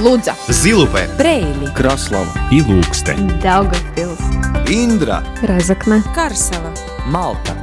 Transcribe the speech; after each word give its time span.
Лудза, 0.00 0.34
Зилупе, 0.48 1.08
Брейли, 1.18 1.72
Краслава 1.74 2.32
и 2.50 2.62
Лукстен. 2.62 3.38
Даугавпилс, 3.42 4.18
Индра 4.66 5.22
Разокна, 5.42 6.02
Карсела. 6.14 6.72
Малта 7.06 7.54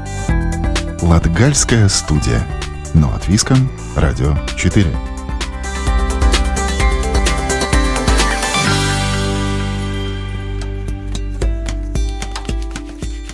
Латгальская 1.01 1.89
студия. 1.89 2.45
Но 2.93 3.07
от 3.09 3.27
Виском, 3.27 3.69
Радио 3.95 4.35
4. 4.55 4.85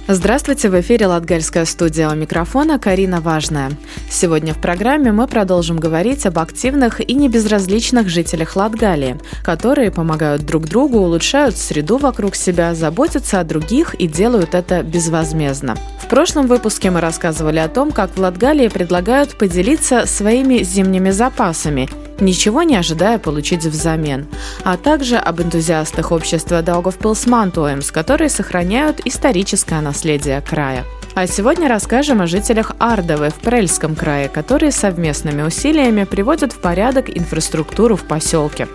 Здравствуйте, 0.05 0.69
в 0.69 0.77
эфире 0.81 1.07
Латгальская 1.07 1.63
студия 1.63 2.09
у 2.09 2.13
микрофона 2.13 2.77
Карина 2.77 3.21
Важная. 3.21 3.71
Сегодня 4.09 4.53
в 4.53 4.57
программе 4.57 5.13
мы 5.13 5.27
продолжим 5.27 5.77
говорить 5.77 6.25
об 6.25 6.39
активных 6.39 6.99
и 6.99 7.13
небезразличных 7.13 8.09
жителях 8.09 8.57
Латгалии, 8.57 9.17
которые 9.45 9.91
помогают 9.91 10.45
друг 10.45 10.65
другу, 10.65 10.97
улучшают 10.99 11.55
среду 11.55 11.99
вокруг 11.99 12.35
себя, 12.35 12.75
заботятся 12.75 13.39
о 13.39 13.45
других 13.45 13.93
и 13.93 14.07
делают 14.07 14.55
это 14.55 14.83
безвозмездно. 14.83 15.77
В 16.01 16.09
прошлом 16.09 16.47
выпуске 16.47 16.91
мы 16.91 16.99
рассказывали 16.99 17.59
о 17.59 17.69
том, 17.69 17.93
как 17.93 18.11
в 18.11 18.19
Латгалии 18.19 18.67
предлагают 18.67 19.37
поделиться 19.37 20.05
своими 20.05 20.63
зимними 20.63 21.11
запасами 21.11 21.87
ничего 22.19 22.63
не 22.63 22.75
ожидая 22.75 23.19
получить 23.19 23.65
взамен, 23.65 24.27
а 24.63 24.77
также 24.77 25.17
об 25.17 25.41
энтузиастах 25.41 26.11
общества 26.11 26.61
Даугавпилс 26.61 27.25
Мантуэмс, 27.27 27.91
которые 27.91 28.29
сохраняют 28.29 29.01
историческое 29.05 29.81
наследие 29.81 30.41
края. 30.41 30.85
А 31.15 31.27
сегодня 31.27 31.69
расскажем 31.69 32.21
о 32.21 32.27
жителях 32.27 32.71
Ардовы 32.79 33.29
в 33.29 33.35
Прельском 33.35 33.95
крае, 33.95 34.29
которые 34.29 34.71
совместными 34.71 35.43
усилиями 35.43 36.05
приводят 36.05 36.53
в 36.53 36.57
порядок 36.57 37.15
инфраструктуру 37.15 37.95
в 37.95 38.03
поселке. 38.03 38.67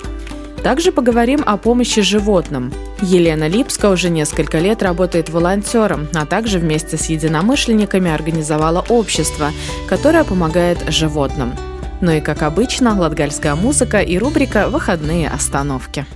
Также 0.63 0.93
поговорим 0.93 1.43
о 1.47 1.57
помощи 1.57 2.03
животным. 2.03 2.73
Елена 3.01 3.49
Липска 3.49 3.91
уже 3.91 4.11
несколько 4.11 4.59
лет 4.59 4.83
работает 4.83 5.31
волонтером, 5.31 6.09
а 6.15 6.27
также 6.27 6.59
вместе 6.59 6.97
с 6.97 7.07
единомышленниками 7.07 8.11
организовала 8.11 8.85
общество, 8.89 9.51
которое 9.89 10.25
помогает 10.25 10.79
животным. 10.89 11.55
Ну 12.01 12.13
и, 12.13 12.21
как 12.21 12.43
обычно, 12.43 12.99
латгальская 12.99 13.55
музыка 13.55 13.99
и 14.01 14.19
рубрика 14.19 14.69
«Выходные 14.69 15.29
остановки». 15.29 16.07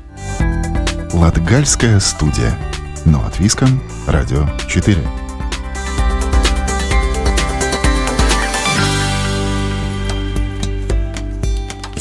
Латгальская 1.12 1.98
студия. 2.00 2.56
Но 3.04 3.24
от 3.26 3.38
Виском, 3.38 3.82
Радио 4.06 4.46
4. 4.68 5.21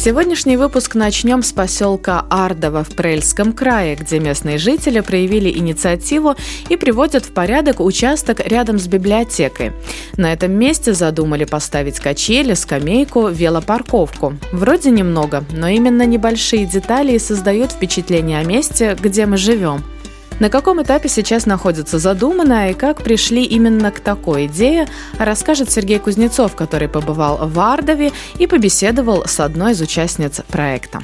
Сегодняшний 0.03 0.57
выпуск 0.57 0.95
начнем 0.95 1.43
с 1.43 1.51
поселка 1.51 2.25
Ардово 2.31 2.83
в 2.83 2.95
Прельском 2.95 3.53
крае, 3.53 3.95
где 3.95 4.19
местные 4.19 4.57
жители 4.57 4.99
проявили 4.99 5.55
инициативу 5.55 6.33
и 6.69 6.75
приводят 6.75 7.23
в 7.23 7.31
порядок 7.33 7.79
участок 7.79 8.39
рядом 8.39 8.79
с 8.79 8.87
библиотекой. 8.87 9.73
На 10.17 10.33
этом 10.33 10.53
месте 10.53 10.95
задумали 10.95 11.45
поставить 11.45 11.99
качели, 11.99 12.55
скамейку, 12.55 13.27
велопарковку. 13.27 14.33
Вроде 14.51 14.89
немного, 14.89 15.43
но 15.51 15.67
именно 15.67 16.03
небольшие 16.07 16.65
детали 16.65 17.11
и 17.11 17.19
создают 17.19 17.71
впечатление 17.71 18.39
о 18.39 18.43
месте, 18.43 18.97
где 18.99 19.27
мы 19.27 19.37
живем– 19.37 19.83
на 20.41 20.49
каком 20.49 20.81
этапе 20.81 21.07
сейчас 21.07 21.45
находится 21.45 21.99
задуманное 21.99 22.71
и 22.71 22.73
как 22.73 23.03
пришли 23.03 23.43
именно 23.43 23.91
к 23.91 23.99
такой 23.99 24.47
идее, 24.47 24.87
расскажет 25.19 25.69
Сергей 25.69 25.99
Кузнецов, 25.99 26.55
который 26.55 26.89
побывал 26.89 27.47
в 27.47 27.59
Ардове 27.59 28.11
и 28.39 28.47
побеседовал 28.47 29.23
с 29.27 29.39
одной 29.39 29.73
из 29.73 29.81
участниц 29.81 30.41
проекта. 30.47 30.99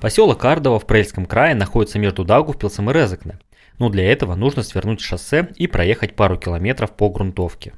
Поселок 0.00 0.44
Ардово 0.44 0.78
в 0.78 0.86
Прельском 0.86 1.26
крае 1.26 1.56
находится 1.56 1.98
между 1.98 2.24
Даугавпилсом 2.24 2.90
и 2.90 2.94
Резекне, 2.94 3.40
но 3.80 3.88
для 3.88 4.08
этого 4.10 4.36
нужно 4.36 4.62
свернуть 4.62 5.00
шоссе 5.00 5.48
и 5.56 5.66
проехать 5.66 6.14
пару 6.14 6.38
километров 6.38 6.92
по 6.92 7.08
грунтовке. 7.10 7.72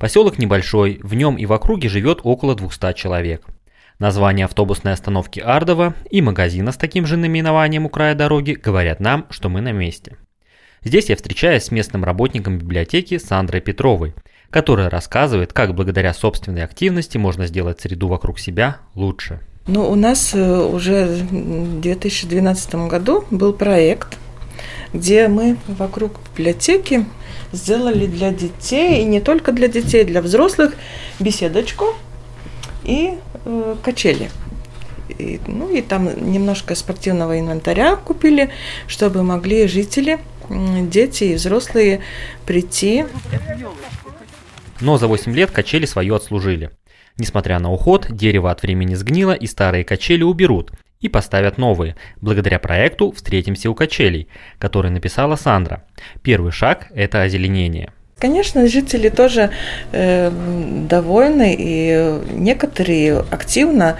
Поселок 0.00 0.38
небольшой, 0.38 0.98
в 1.02 1.12
нем 1.12 1.36
и 1.36 1.44
в 1.44 1.52
округе 1.52 1.90
живет 1.90 2.20
около 2.22 2.54
200 2.54 2.94
человек. 2.94 3.42
Название 3.98 4.46
автобусной 4.46 4.94
остановки 4.94 5.40
Ардова 5.40 5.94
и 6.10 6.22
магазина 6.22 6.72
с 6.72 6.78
таким 6.78 7.04
же 7.04 7.18
наименованием 7.18 7.84
у 7.84 7.90
края 7.90 8.14
дороги 8.14 8.52
говорят 8.52 8.98
нам, 8.98 9.26
что 9.28 9.50
мы 9.50 9.60
на 9.60 9.72
месте. 9.72 10.16
Здесь 10.82 11.10
я 11.10 11.16
встречаюсь 11.16 11.64
с 11.64 11.70
местным 11.70 12.02
работником 12.02 12.56
библиотеки 12.56 13.18
Сандрой 13.18 13.60
Петровой, 13.60 14.14
которая 14.48 14.88
рассказывает, 14.88 15.52
как 15.52 15.74
благодаря 15.74 16.14
собственной 16.14 16.64
активности 16.64 17.18
можно 17.18 17.46
сделать 17.46 17.82
среду 17.82 18.08
вокруг 18.08 18.38
себя 18.38 18.78
лучше. 18.94 19.40
Ну, 19.66 19.86
у 19.86 19.96
нас 19.96 20.34
э, 20.34 20.62
уже 20.62 21.04
в 21.04 21.80
2012 21.80 22.74
году 22.88 23.26
был 23.30 23.52
проект, 23.52 24.16
где 24.94 25.28
мы 25.28 25.58
вокруг 25.68 26.20
библиотеки 26.34 27.04
сделали 27.52 28.06
для 28.06 28.30
детей, 28.30 29.02
и 29.02 29.04
не 29.04 29.20
только 29.20 29.52
для 29.52 29.68
детей, 29.68 30.04
для 30.04 30.22
взрослых, 30.22 30.74
беседочку 31.18 31.94
и 32.84 33.14
э, 33.44 33.76
качели. 33.82 34.30
И, 35.18 35.40
ну 35.46 35.68
и 35.68 35.82
там 35.82 36.32
немножко 36.32 36.74
спортивного 36.74 37.38
инвентаря 37.38 37.96
купили, 37.96 38.50
чтобы 38.86 39.22
могли 39.22 39.66
жители, 39.66 40.18
дети 40.48 41.24
и 41.24 41.34
взрослые 41.34 42.00
прийти. 42.46 43.04
Но 44.80 44.98
за 44.98 45.08
8 45.08 45.34
лет 45.34 45.50
качели 45.50 45.86
свое 45.86 46.14
отслужили. 46.14 46.70
Несмотря 47.16 47.58
на 47.58 47.70
уход, 47.70 48.06
дерево 48.08 48.50
от 48.50 48.62
времени 48.62 48.94
сгнило 48.94 49.32
и 49.32 49.46
старые 49.46 49.84
качели 49.84 50.22
уберут, 50.22 50.70
и 51.00 51.08
поставят 51.08 51.58
новые, 51.58 51.96
благодаря 52.20 52.58
проекту 52.58 53.12
«Встретимся 53.12 53.70
у 53.70 53.74
качелей», 53.74 54.28
который 54.58 54.90
написала 54.90 55.36
Сандра. 55.36 55.84
Первый 56.22 56.52
шаг– 56.52 56.88
это 56.94 57.22
озеленение. 57.22 57.92
Конечно, 58.18 58.66
жители 58.66 59.08
тоже 59.08 59.50
э, 59.92 60.30
довольны, 60.90 61.56
и 61.58 62.20
некоторые 62.32 63.20
активно 63.30 63.96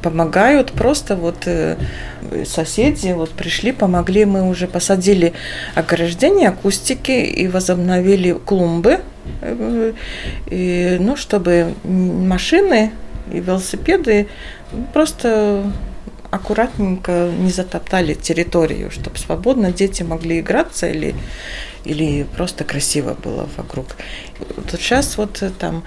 помогают. 0.00 0.70
Просто 0.70 1.16
вот 1.16 1.46
э, 1.46 1.76
соседи 2.46 3.08
вот 3.08 3.30
пришли, 3.30 3.72
помогли. 3.72 4.26
Мы 4.26 4.48
уже 4.48 4.68
посадили 4.68 5.32
ограждение, 5.74 6.52
кустики 6.52 7.10
и 7.10 7.48
возобновили 7.48 8.30
клумбы, 8.32 9.00
э, 9.40 9.92
и, 10.46 10.96
ну, 11.00 11.16
чтобы 11.16 11.74
машины 11.82 12.92
и 13.32 13.40
велосипеды 13.40 14.28
просто 14.92 15.64
аккуратненько 16.34 17.30
не 17.30 17.50
затоптали 17.50 18.14
территорию, 18.14 18.90
чтобы 18.90 19.18
свободно 19.18 19.72
дети 19.72 20.02
могли 20.02 20.40
играться 20.40 20.88
или, 20.88 21.14
или 21.84 22.24
просто 22.24 22.64
красиво 22.64 23.14
было 23.14 23.48
вокруг. 23.56 23.96
Вот 24.56 24.70
сейчас 24.72 25.16
вот 25.16 25.42
э, 25.42 25.50
там 25.50 25.84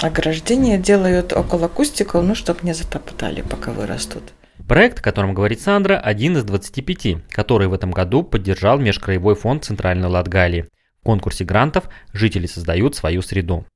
ограждение 0.00 0.78
делают 0.78 1.32
около 1.34 1.68
кустиков, 1.68 2.24
ну, 2.24 2.34
чтобы 2.34 2.60
не 2.62 2.72
затоптали, 2.72 3.42
пока 3.42 3.72
вырастут. 3.72 4.22
Проект, 4.66 5.00
о 5.00 5.02
котором 5.02 5.34
говорит 5.34 5.60
Сандра, 5.60 5.98
один 5.98 6.38
из 6.38 6.44
25, 6.44 7.28
который 7.30 7.68
в 7.68 7.74
этом 7.74 7.90
году 7.90 8.22
поддержал 8.22 8.78
Межкраевой 8.78 9.34
фонд 9.34 9.64
Центральной 9.64 10.08
Латгалии. 10.08 10.66
В 11.00 11.04
конкурсе 11.04 11.44
грантов 11.44 11.84
жители 12.12 12.46
создают 12.46 12.96
свою 12.96 13.22
среду. 13.22 13.66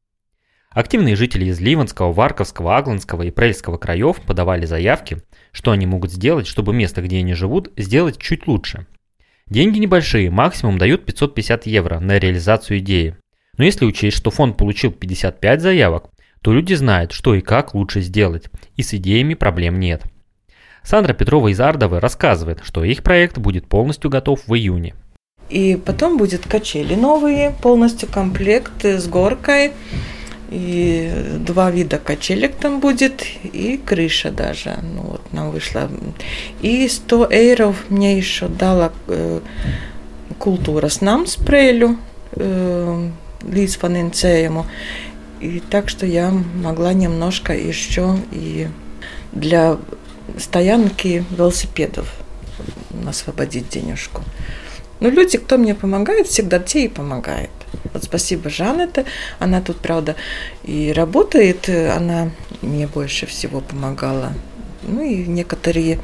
Активные 0.71 1.17
жители 1.17 1.47
из 1.47 1.59
Ливанского, 1.61 2.13
Варковского, 2.13 2.77
Агланского 2.77 3.23
и 3.23 3.33
Прельского 3.33 3.77
краев 3.77 4.21
подавали 4.23 4.67
заявки, 4.67 5.21
что 5.53 5.71
они 5.71 5.87
могут 5.87 6.13
сделать, 6.13 6.47
чтобы 6.47 6.73
место, 6.73 7.03
где 7.03 7.19
они 7.19 7.35
живут, 7.35 7.71
сделать 7.77 8.19
чуть 8.19 8.47
лучше. 8.47 8.87
Деньги 9.47 9.79
небольшие, 9.79 10.31
максимум 10.31 10.79
дают 10.79 11.05
550 11.05 11.67
евро 11.67 11.99
на 11.99 12.19
реализацию 12.19 12.79
идеи. 12.79 13.17
Но 13.57 13.65
если 13.65 13.85
учесть, 13.85 14.17
что 14.17 14.31
фонд 14.31 14.57
получил 14.57 14.93
55 14.93 15.61
заявок, 15.61 16.11
то 16.41 16.53
люди 16.53 16.75
знают, 16.75 17.13
что 17.13 17.35
и 17.35 17.41
как 17.41 17.75
лучше 17.75 18.01
сделать, 18.01 18.45
и 18.77 18.83
с 18.83 18.95
идеями 18.95 19.35
проблем 19.35 19.79
нет. 19.79 20.05
Сандра 20.83 21.13
Петрова 21.13 21.49
из 21.49 21.61
Ардовы 21.61 22.01
рассказывает, 22.01 22.61
что 22.63 22.85
их 22.85 23.03
проект 23.03 23.39
будет 23.39 23.67
полностью 23.67 24.09
готов 24.09 24.47
в 24.47 24.55
июне. 24.55 24.95
И 25.51 25.77
потом 25.85 26.17
будет 26.17 26.47
качели 26.47 26.95
новые, 26.95 27.51
полностью 27.51 28.09
комплект 28.09 28.85
с 28.85 29.07
горкой, 29.09 29.73
и 30.51 31.39
два 31.39 31.71
вида 31.71 31.99
качелек 31.99 32.57
там 32.57 32.81
будет, 32.81 33.25
и 33.45 33.77
крыша 33.77 34.31
даже. 34.31 34.79
Ну, 34.83 35.03
вот 35.03 35.33
нам 35.33 35.51
вышла. 35.53 35.89
И 36.61 36.89
100 36.89 37.29
эйров 37.31 37.77
мне 37.89 38.17
еще 38.17 38.49
дала 38.49 38.93
э, 39.07 39.41
культура 40.39 40.89
с 40.89 41.01
нам 41.01 41.27
спрейлю 41.27 41.97
э, 42.33 43.11
līdzfinansējumu. 43.43 44.67
И 45.41 45.63
так 45.71 45.89
что 45.89 46.05
я 46.05 46.31
могла 46.31 46.93
немножко 46.93 47.57
еще 47.57 48.17
и 48.33 48.69
для 49.33 49.79
стоянки 50.37 51.25
велосипедов 51.31 52.13
освободить 53.07 53.69
денежку. 53.69 54.23
Но 55.01 55.09
люди, 55.09 55.39
кто 55.39 55.57
мне 55.57 55.75
помогает, 55.75 56.27
всегда 56.27 56.59
те 56.59 56.85
и 56.85 56.89
помогают. 56.89 57.51
Вот 58.01 58.07
спасибо 58.07 58.49
Жанете, 58.49 59.05
она 59.39 59.61
тут, 59.61 59.77
правда, 59.77 60.17
и 60.63 60.91
работает, 60.91 61.69
она 61.69 62.31
мне 62.63 62.87
больше 62.87 63.27
всего 63.27 63.61
помогала. 63.61 64.33
Ну 64.83 65.03
и 65.03 65.27
некоторые 65.27 66.01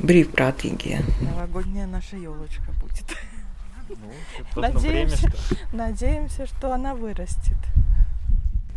бриф-пратинги. 0.00 0.98
Новогодняя 1.20 1.86
наша 1.86 2.16
елочка 2.16 2.72
будет. 2.82 3.04
Ну, 4.56 4.60
надеемся, 4.60 5.32
надеемся, 5.72 6.46
что 6.48 6.72
она 6.72 6.96
вырастет. 6.96 7.56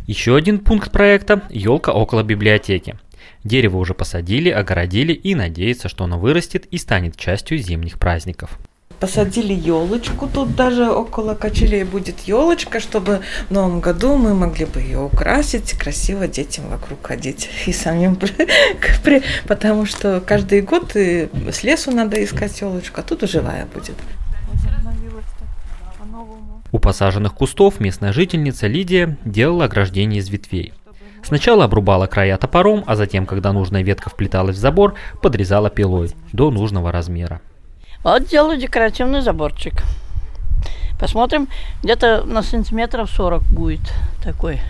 Еще 0.06 0.36
один 0.36 0.60
пункт 0.60 0.92
проекта– 0.92 1.42
елка 1.50 1.90
около 1.92 2.22
библиотеки. 2.22 2.96
Дерево 3.42 3.78
уже 3.78 3.94
посадили, 3.94 4.48
огородили 4.48 5.12
и 5.12 5.34
надеется, 5.34 5.88
что 5.88 6.04
оно 6.04 6.20
вырастет 6.20 6.66
и 6.66 6.78
станет 6.78 7.16
частью 7.16 7.58
зимних 7.58 7.98
праздников. 7.98 8.60
Посадили 9.00 9.54
елочку, 9.54 10.28
тут 10.28 10.54
даже 10.54 10.90
около 10.90 11.34
качелей 11.34 11.84
будет 11.84 12.20
елочка, 12.20 12.80
чтобы 12.80 13.22
в 13.48 13.50
новом 13.50 13.80
году 13.80 14.16
мы 14.16 14.34
могли 14.34 14.66
бы 14.66 14.80
ее 14.80 14.98
украсить, 15.00 15.72
красиво 15.72 16.28
детям 16.28 16.68
вокруг 16.68 17.06
ходить 17.06 17.48
и 17.66 17.72
самим, 17.72 18.18
потому 19.48 19.86
что 19.86 20.20
каждый 20.20 20.60
год 20.60 20.94
с 20.94 21.62
лесу 21.62 21.90
надо 21.92 22.22
искать 22.22 22.60
елочку, 22.60 23.00
а 23.00 23.02
тут 23.02 23.22
живая 23.22 23.66
будет. 23.74 23.96
У 26.72 26.78
посаженных 26.78 27.34
кустов 27.34 27.80
местная 27.80 28.12
жительница 28.12 28.66
Лидия 28.66 29.16
делала 29.24 29.64
ограждение 29.64 30.20
из 30.20 30.28
ветвей. 30.28 30.74
Сначала 31.22 31.64
обрубала 31.64 32.06
края 32.06 32.36
топором, 32.36 32.84
а 32.86 32.96
затем, 32.96 33.24
когда 33.24 33.52
нужная 33.52 33.82
ветка 33.82 34.10
вплеталась 34.10 34.56
в 34.56 34.60
забор, 34.60 34.94
подрезала 35.22 35.70
пилой 35.70 36.12
до 36.32 36.50
нужного 36.50 36.92
размера. 36.92 37.40
Вот 38.02 38.26
делаю 38.26 38.58
декоративный 38.58 39.20
заборчик. 39.20 39.82
Посмотрим, 40.98 41.48
где-то 41.82 42.24
на 42.24 42.42
сантиметров 42.42 43.10
40 43.10 43.42
будет 43.42 43.92
такой. 44.22 44.60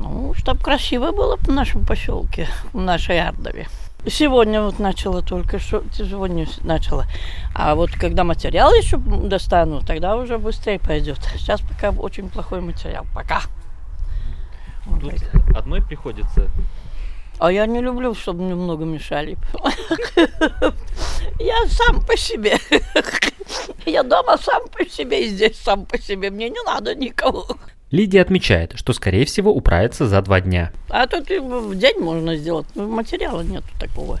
Ну, 0.00 0.32
чтобы 0.34 0.60
красиво 0.60 1.12
было 1.12 1.36
в 1.36 1.48
нашем 1.48 1.84
поселке, 1.84 2.48
в 2.72 2.80
нашей 2.80 3.20
Ардове. 3.20 3.66
Сегодня 4.08 4.62
вот 4.62 4.78
начала 4.78 5.20
только 5.20 5.58
что, 5.58 5.82
сегодня 5.92 6.46
начала. 6.62 7.06
А 7.54 7.74
вот 7.74 7.90
когда 7.90 8.24
материал 8.24 8.72
еще 8.72 8.96
достану, 8.96 9.82
тогда 9.82 10.16
уже 10.16 10.38
быстрее 10.38 10.78
пойдет. 10.78 11.18
Сейчас 11.36 11.60
пока 11.60 11.90
очень 11.90 12.30
плохой 12.30 12.60
материал. 12.60 13.04
Пока. 13.14 13.42
Тут 15.00 15.14
одной 15.54 15.82
приходится 15.82 16.48
а 17.38 17.52
я 17.52 17.66
не 17.66 17.80
люблю, 17.80 18.14
чтобы 18.14 18.44
мне 18.44 18.54
много 18.54 18.84
мешали. 18.84 19.36
Я 21.38 21.66
сам 21.68 22.02
по 22.02 22.16
себе. 22.16 22.56
Я 23.86 24.02
дома 24.02 24.38
сам 24.38 24.62
по 24.68 24.88
себе 24.88 25.26
и 25.26 25.28
здесь 25.28 25.58
сам 25.58 25.84
по 25.86 25.98
себе. 25.98 26.30
Мне 26.30 26.48
не 26.48 26.62
надо 26.64 26.94
никого. 26.94 27.46
Лидия 27.90 28.22
отмечает, 28.22 28.72
что, 28.76 28.92
скорее 28.92 29.24
всего, 29.26 29.52
управится 29.52 30.08
за 30.08 30.20
два 30.22 30.40
дня. 30.40 30.72
А 30.88 31.06
тут 31.06 31.28
в 31.28 31.74
день 31.76 31.98
можно 32.00 32.36
сделать. 32.36 32.66
Материала 32.74 33.42
нету 33.42 33.68
такого. 33.78 34.18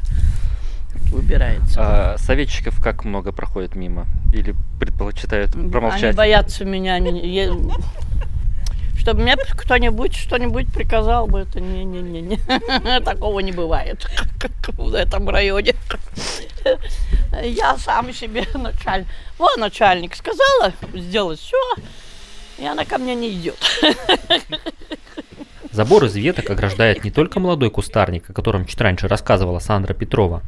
Выбирается. 1.10 1.80
А 1.80 2.18
советчиков 2.18 2.80
как 2.82 3.04
много 3.04 3.32
проходит 3.32 3.74
мимо? 3.74 4.06
Или 4.32 4.54
предпочитают 4.78 5.52
промолчать? 5.52 6.04
Они 6.04 6.16
боятся 6.16 6.64
меня. 6.64 6.98
Чтобы 9.06 9.22
мне 9.22 9.36
кто-нибудь 9.36 10.16
что-нибудь 10.16 10.72
приказал 10.72 11.28
бы, 11.28 11.38
это 11.38 11.60
не-не-не. 11.60 12.40
Такого 13.04 13.38
не 13.38 13.52
бывает 13.52 14.04
в 14.76 14.94
этом 14.94 15.28
районе. 15.28 15.76
Я 17.44 17.76
сам 17.76 18.12
себе 18.12 18.44
начальник. 18.54 19.06
Вот 19.38 19.56
начальник 19.58 20.16
сказала 20.16 20.72
сделать 20.92 21.38
все, 21.38 21.56
и 22.58 22.66
она 22.66 22.84
ко 22.84 22.98
мне 22.98 23.14
не 23.14 23.30
идет. 23.30 23.56
Забор 25.70 26.06
из 26.06 26.16
веток 26.16 26.50
ограждает 26.50 27.04
не 27.04 27.12
только 27.12 27.38
молодой 27.38 27.70
кустарник, 27.70 28.28
о 28.28 28.32
котором 28.32 28.66
чуть 28.66 28.80
раньше 28.80 29.06
рассказывала 29.06 29.60
Сандра 29.60 29.94
Петрова, 29.94 30.42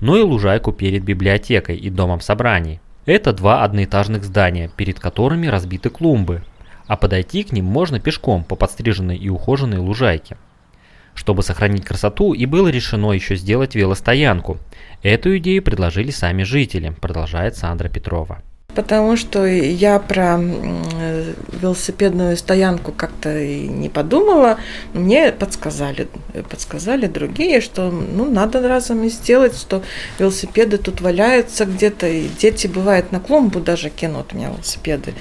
но 0.00 0.16
и 0.16 0.22
лужайку 0.22 0.72
перед 0.72 1.04
библиотекой 1.04 1.76
и 1.76 1.88
домом 1.90 2.20
собраний. 2.20 2.80
Это 3.06 3.32
два 3.32 3.62
одноэтажных 3.62 4.24
здания, 4.24 4.68
перед 4.76 4.98
которыми 4.98 5.46
разбиты 5.46 5.90
клумбы, 5.90 6.42
а 6.90 6.96
подойти 6.96 7.44
к 7.44 7.52
ним 7.52 7.66
можно 7.66 8.00
пешком 8.00 8.42
по 8.42 8.56
подстриженной 8.56 9.16
и 9.16 9.28
ухоженной 9.28 9.78
лужайке. 9.78 10.36
Чтобы 11.14 11.44
сохранить 11.44 11.84
красоту, 11.84 12.32
и 12.32 12.46
было 12.46 12.66
решено 12.66 13.12
еще 13.12 13.36
сделать 13.36 13.76
велостоянку. 13.76 14.58
Эту 15.00 15.38
идею 15.38 15.62
предложили 15.62 16.10
сами 16.10 16.42
жители, 16.42 16.92
продолжает 17.00 17.56
Сандра 17.56 17.88
Петрова. 17.88 18.42
Потому 18.74 19.16
что 19.16 19.46
я 19.46 19.98
про 19.98 20.38
велосипедную 20.38 22.36
стоянку 22.36 22.92
как-то 22.92 23.38
и 23.38 23.66
не 23.68 23.88
подумала. 23.88 24.58
Мне 24.94 25.32
подсказали, 25.32 26.08
подсказали 26.48 27.06
другие, 27.06 27.60
что 27.60 27.90
ну, 27.90 28.30
надо 28.30 28.66
разом 28.66 29.04
и 29.04 29.08
сделать, 29.08 29.56
что 29.56 29.82
велосипеды 30.18 30.78
тут 30.78 31.00
валяются 31.00 31.64
где-то, 31.64 32.06
и 32.08 32.28
дети 32.28 32.66
бывает 32.66 33.12
на 33.12 33.20
клумбу 33.20 33.60
даже 33.60 33.90
кинут 33.90 34.32
у 34.32 34.36
меня 34.36 34.50
велосипеды. 34.50 35.14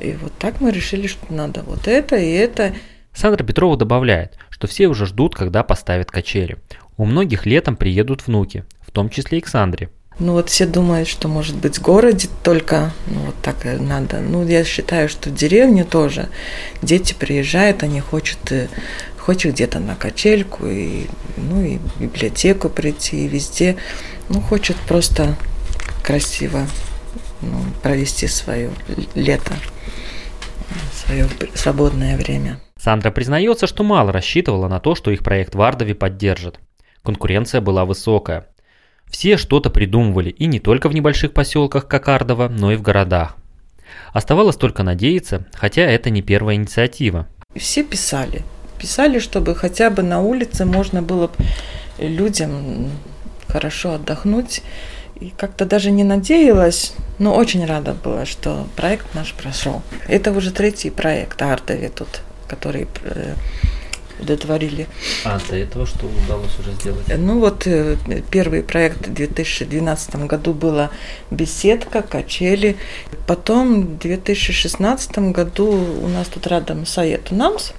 И 0.00 0.12
вот 0.12 0.32
так 0.38 0.60
мы 0.60 0.70
решили, 0.70 1.06
что 1.06 1.32
надо 1.32 1.62
вот 1.62 1.88
это 1.88 2.16
и 2.16 2.30
это. 2.30 2.74
Сандра 3.14 3.44
Петрова 3.44 3.76
добавляет, 3.76 4.38
что 4.50 4.66
все 4.66 4.86
уже 4.86 5.06
ждут, 5.06 5.34
когда 5.34 5.62
поставят 5.62 6.10
качели. 6.10 6.58
У 6.96 7.04
многих 7.04 7.46
летом 7.46 7.76
приедут 7.76 8.26
внуки, 8.26 8.64
в 8.80 8.90
том 8.90 9.08
числе 9.08 9.38
и 9.38 9.40
к 9.40 9.48
Сандре. 9.48 9.90
Ну 10.18 10.32
вот 10.32 10.48
все 10.50 10.66
думают, 10.66 11.08
что 11.08 11.28
может 11.28 11.56
быть 11.56 11.78
в 11.78 11.82
городе 11.82 12.28
только 12.42 12.92
ну, 13.06 13.20
вот 13.26 13.36
так 13.40 13.64
надо. 13.64 14.18
Ну 14.18 14.44
я 14.44 14.64
считаю, 14.64 15.08
что 15.08 15.30
в 15.30 15.34
деревне 15.34 15.84
тоже 15.84 16.28
дети 16.82 17.14
приезжают, 17.14 17.84
они 17.84 18.00
хотят, 18.00 18.50
э, 18.50 18.68
хотят 19.16 19.52
где-то 19.52 19.78
на 19.78 19.94
качельку, 19.94 20.66
и, 20.66 21.06
ну 21.36 21.62
и 21.62 21.78
в 21.78 22.00
библиотеку 22.00 22.68
прийти, 22.68 23.26
и 23.26 23.28
везде. 23.28 23.76
Ну 24.28 24.40
хочет 24.40 24.76
просто 24.88 25.36
красиво 26.02 26.66
ну, 27.40 27.60
провести 27.82 28.26
свое 28.26 28.70
лето, 29.14 29.52
свое 30.92 31.28
свободное 31.54 32.16
время. 32.16 32.60
Сандра 32.76 33.12
признается, 33.12 33.68
что 33.68 33.84
мало 33.84 34.10
рассчитывала 34.10 34.66
на 34.66 34.80
то, 34.80 34.96
что 34.96 35.12
их 35.12 35.22
проект 35.22 35.54
в 35.54 35.62
Ардове 35.62 35.94
поддержит. 35.94 36.58
Конкуренция 37.04 37.60
была 37.60 37.84
высокая. 37.84 38.47
Все 39.10 39.36
что-то 39.36 39.70
придумывали, 39.70 40.30
и 40.30 40.46
не 40.46 40.60
только 40.60 40.88
в 40.88 40.94
небольших 40.94 41.32
поселках, 41.32 41.88
как 41.88 42.08
Ардово, 42.08 42.48
но 42.48 42.72
и 42.72 42.76
в 42.76 42.82
городах. 42.82 43.36
Оставалось 44.12 44.56
только 44.56 44.82
надеяться, 44.82 45.46
хотя 45.54 45.82
это 45.82 46.10
не 46.10 46.22
первая 46.22 46.56
инициатива. 46.56 47.26
Все 47.56 47.82
писали. 47.82 48.42
Писали, 48.78 49.18
чтобы 49.18 49.54
хотя 49.54 49.90
бы 49.90 50.02
на 50.02 50.20
улице 50.20 50.64
можно 50.64 51.02
было 51.02 51.30
людям 51.98 52.90
хорошо 53.48 53.94
отдохнуть. 53.94 54.62
И 55.20 55.32
как-то 55.36 55.64
даже 55.64 55.90
не 55.90 56.04
надеялась, 56.04 56.94
но 57.18 57.34
очень 57.34 57.66
рада 57.66 57.92
была, 57.92 58.24
что 58.24 58.68
проект 58.76 59.14
наш 59.14 59.32
прошел. 59.32 59.82
Это 60.06 60.30
уже 60.30 60.52
третий 60.52 60.90
проект 60.90 61.42
Ардове 61.42 61.88
тут, 61.88 62.20
который 62.46 62.86
э, 63.02 63.34
удовлетворили. 64.20 64.86
А 65.24 65.38
до 65.48 65.56
этого 65.56 65.86
что 65.86 66.06
удалось 66.06 66.58
уже 66.58 66.72
сделать? 66.72 67.04
Ну 67.16 67.40
вот 67.40 67.66
э, 67.66 67.96
первый 68.30 68.62
проект 68.62 69.06
в 69.06 69.14
2012 69.14 70.16
году 70.26 70.52
была 70.52 70.90
беседка, 71.30 72.02
качели. 72.02 72.76
Потом 73.26 73.82
в 73.82 73.98
2016 73.98 75.18
году 75.18 75.66
у 76.02 76.08
нас 76.08 76.28
тут 76.28 76.46
рядом 76.46 76.86
Сает 76.86 77.30
Намс, 77.30 77.72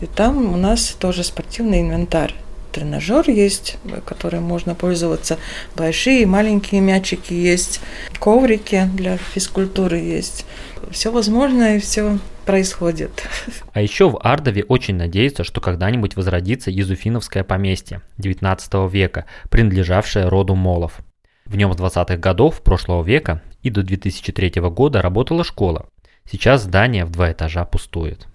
и 0.00 0.06
там 0.06 0.52
у 0.52 0.56
нас 0.56 0.96
тоже 0.98 1.24
спортивный 1.24 1.80
инвентарь 1.80 2.34
тренажер 2.72 3.28
есть, 3.30 3.78
которым 4.04 4.44
можно 4.44 4.74
пользоваться. 4.74 5.38
Большие 5.76 6.22
и 6.22 6.26
маленькие 6.26 6.80
мячики 6.80 7.32
есть, 7.32 7.80
коврики 8.18 8.88
для 8.94 9.16
физкультуры 9.16 9.98
есть. 9.98 10.46
Все 10.90 11.10
возможно 11.10 11.76
и 11.76 11.80
все 11.80 12.18
происходит. 12.44 13.10
А 13.72 13.80
еще 13.80 14.08
в 14.08 14.18
Ардове 14.22 14.64
очень 14.64 14.96
надеются, 14.96 15.44
что 15.44 15.60
когда-нибудь 15.60 16.16
возродится 16.16 16.70
Езуфиновское 16.70 17.44
поместье 17.44 18.00
XIX 18.18 18.90
века, 18.90 19.26
принадлежавшее 19.50 20.28
роду 20.28 20.54
Молов. 20.54 21.00
В 21.44 21.56
нем 21.56 21.72
с 21.72 21.76
20-х 21.76 22.16
годов 22.16 22.62
прошлого 22.62 23.04
века 23.04 23.42
и 23.62 23.70
до 23.70 23.82
2003 23.82 24.60
года 24.70 25.00
работала 25.00 25.44
школа. 25.44 25.86
Сейчас 26.30 26.64
здание 26.64 27.04
в 27.04 27.10
два 27.10 27.32
этажа 27.32 27.64
пустует. 27.64 28.26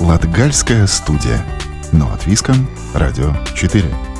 Латгальская 0.00 0.86
студия. 0.86 1.44
Но 1.96 2.12
от 2.12 2.26
Виском. 2.26 2.56
Радио 2.92 3.32
4. 3.54 4.13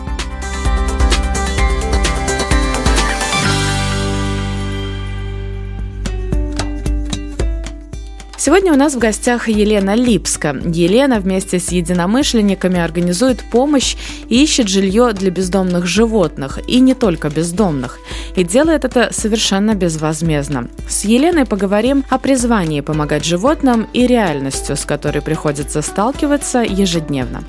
Сегодня 8.45 8.75
у 8.75 8.77
нас 8.77 8.95
в 8.95 8.99
гостях 8.99 9.49
Елена 9.49 9.95
Липска. 9.95 10.55
Елена 10.67 11.19
вместе 11.19 11.59
с 11.59 11.73
единомышленниками 11.73 12.79
организует 12.79 13.43
помощь 13.51 13.97
и 14.29 14.43
ищет 14.43 14.69
жилье 14.69 15.15
для 15.15 15.31
бездомных 15.31 15.87
животных, 15.87 16.59
и 16.69 16.81
не 16.81 16.93
только 16.93 17.31
бездомных. 17.31 17.99
И 18.37 18.45
делает 18.45 18.85
это 18.85 19.09
совершенно 19.13 19.75
безвозмездно. 19.75 20.69
С 20.87 21.07
Еленой 21.07 21.47
поговорим 21.47 22.05
о 22.11 22.19
призвании 22.19 22.83
помогать 22.83 23.25
животным 23.25 23.89
и 23.95 24.07
реальностью, 24.07 24.77
с 24.77 24.85
которой 24.85 25.23
приходится 25.23 25.81
сталкиваться 25.81 26.59
ежедневно. 26.59 27.45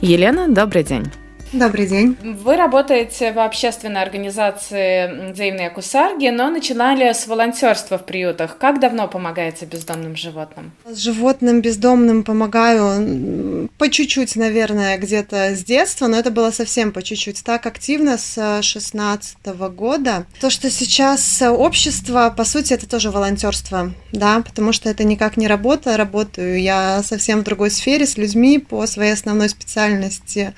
Елена, 0.00 0.48
добрый 0.48 0.82
день. 0.82 1.12
Добрый 1.52 1.86
день. 1.86 2.14
Вы 2.22 2.56
работаете 2.56 3.32
в 3.32 3.38
общественной 3.38 4.02
организации 4.02 5.32
«Взаимные 5.32 5.70
кусарги», 5.70 6.28
но 6.28 6.50
начинали 6.50 7.10
с 7.10 7.26
волонтерства 7.26 7.96
в 7.96 8.04
приютах. 8.04 8.58
Как 8.58 8.80
давно 8.80 9.08
помогаете 9.08 9.64
бездомным 9.64 10.14
животным? 10.14 10.72
С 10.84 10.98
животным 10.98 11.62
бездомным 11.62 12.22
помогаю 12.22 13.70
по 13.78 13.88
чуть-чуть, 13.88 14.36
наверное, 14.36 14.98
где-то 14.98 15.56
с 15.56 15.64
детства, 15.64 16.06
но 16.06 16.18
это 16.18 16.30
было 16.30 16.50
совсем 16.50 16.92
по 16.92 17.02
чуть-чуть. 17.02 17.42
Так 17.42 17.64
активно 17.64 18.18
с 18.18 18.60
16 18.60 19.38
года. 19.74 20.26
То, 20.42 20.50
что 20.50 20.68
сейчас 20.70 21.40
общество, 21.40 22.32
по 22.36 22.44
сути, 22.44 22.74
это 22.74 22.86
тоже 22.86 23.10
волонтерство, 23.10 23.94
да, 24.12 24.42
потому 24.42 24.72
что 24.72 24.90
это 24.90 25.02
никак 25.02 25.38
не 25.38 25.48
работа. 25.48 25.96
Работаю 25.96 26.60
я 26.60 27.02
совсем 27.02 27.40
в 27.40 27.44
другой 27.44 27.70
сфере 27.70 28.04
с 28.06 28.18
людьми 28.18 28.58
по 28.58 28.86
своей 28.86 29.12
основной 29.12 29.48
специальности 29.48 30.52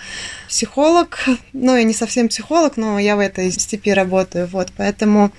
психолог 0.49 0.80
психолог, 0.81 1.19
ну, 1.53 1.77
я 1.77 1.83
не 1.83 1.93
совсем 1.93 2.29
психолог, 2.29 2.79
но 2.79 2.99
я 2.99 3.15
в 3.17 3.19
этой 3.19 3.51
степи 3.51 3.93
работаю, 3.93 4.47
вот, 4.47 4.69
поэтому 4.75 5.31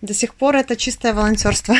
до 0.00 0.12
сих 0.12 0.34
пор 0.34 0.56
это 0.56 0.74
чистое 0.74 1.14
волонтерство. 1.14 1.76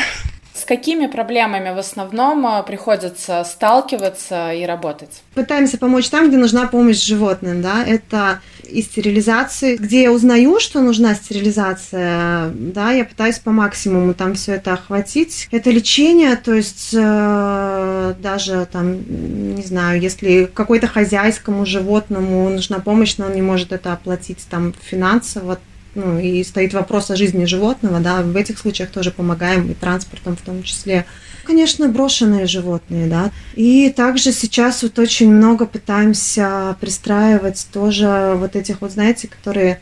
С 0.53 0.63
какими 0.63 1.07
проблемами 1.07 1.73
в 1.73 1.77
основном 1.79 2.47
э, 2.47 2.63
приходится 2.63 3.43
сталкиваться 3.43 4.53
и 4.53 4.65
работать? 4.65 5.21
Пытаемся 5.33 5.77
помочь 5.77 6.07
там, 6.09 6.29
где 6.29 6.37
нужна 6.37 6.65
помощь 6.67 7.03
животным, 7.03 7.61
да, 7.61 7.83
это 7.85 8.39
и 8.73 8.81
стерилизации, 8.81 9.75
где 9.77 10.03
я 10.03 10.11
узнаю, 10.11 10.59
что 10.59 10.81
нужна 10.81 11.15
стерилизация, 11.15 12.51
да, 12.53 12.91
я 12.91 13.05
пытаюсь 13.05 13.39
по 13.39 13.51
максимуму 13.51 14.13
там 14.13 14.33
все 14.33 14.53
это 14.53 14.73
охватить. 14.73 15.47
Это 15.51 15.69
лечение, 15.69 16.35
то 16.35 16.53
есть 16.53 16.89
э, 16.93 18.15
даже 18.19 18.67
там, 18.71 19.55
не 19.55 19.63
знаю, 19.63 20.01
если 20.01 20.49
какой-то 20.51 20.87
хозяйскому 20.87 21.65
животному 21.65 22.49
нужна 22.49 22.79
помощь, 22.79 23.15
но 23.17 23.27
он 23.27 23.33
не 23.33 23.41
может 23.41 23.71
это 23.71 23.93
оплатить 23.93 24.45
там 24.49 24.73
финансово, 24.81 25.59
ну, 25.95 26.17
и 26.17 26.43
стоит 26.43 26.73
вопрос 26.73 27.11
о 27.11 27.15
жизни 27.15 27.45
животного, 27.45 27.99
да, 27.99 28.21
в 28.21 28.35
этих 28.35 28.57
случаях 28.57 28.89
тоже 28.89 29.11
помогаем 29.11 29.69
и 29.69 29.73
транспортом 29.73 30.35
в 30.35 30.41
том 30.41 30.63
числе. 30.63 31.05
Конечно, 31.43 31.89
брошенные 31.89 32.45
животные, 32.45 33.07
да. 33.07 33.31
И 33.55 33.89
также 33.89 34.31
сейчас 34.31 34.81
вот 34.83 34.97
очень 34.97 35.31
много 35.31 35.65
пытаемся 35.65 36.77
пристраивать 36.79 37.67
тоже 37.71 38.33
вот 38.35 38.55
этих 38.55 38.81
вот, 38.81 38.91
знаете, 38.91 39.27
которые 39.27 39.79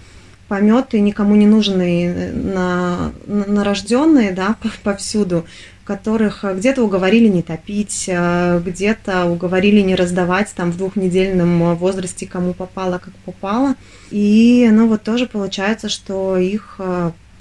пометы 0.48 1.00
никому 1.00 1.36
не 1.36 1.48
нужные 1.48 2.32
на, 2.34 3.14
на 3.26 3.64
рожденные, 3.64 4.32
да, 4.32 4.56
повсюду, 4.84 5.46
которых 5.86 6.44
где-то 6.44 6.84
уговорили 6.84 7.28
не 7.28 7.42
топить, 7.42 8.10
где-то 8.10 9.26
уговорили 9.26 9.82
не 9.82 9.96
раздавать 9.96 10.52
там 10.56 10.72
в 10.72 10.78
двухнедельном 10.78 11.76
возрасте 11.76 12.28
кому 12.28 12.54
попало, 12.54 12.98
как 12.98 13.14
попало. 13.26 13.76
И, 14.10 14.68
ну, 14.72 14.88
вот 14.88 15.04
тоже 15.04 15.28
получается, 15.28 15.90
что 15.90 16.38
их 16.38 16.80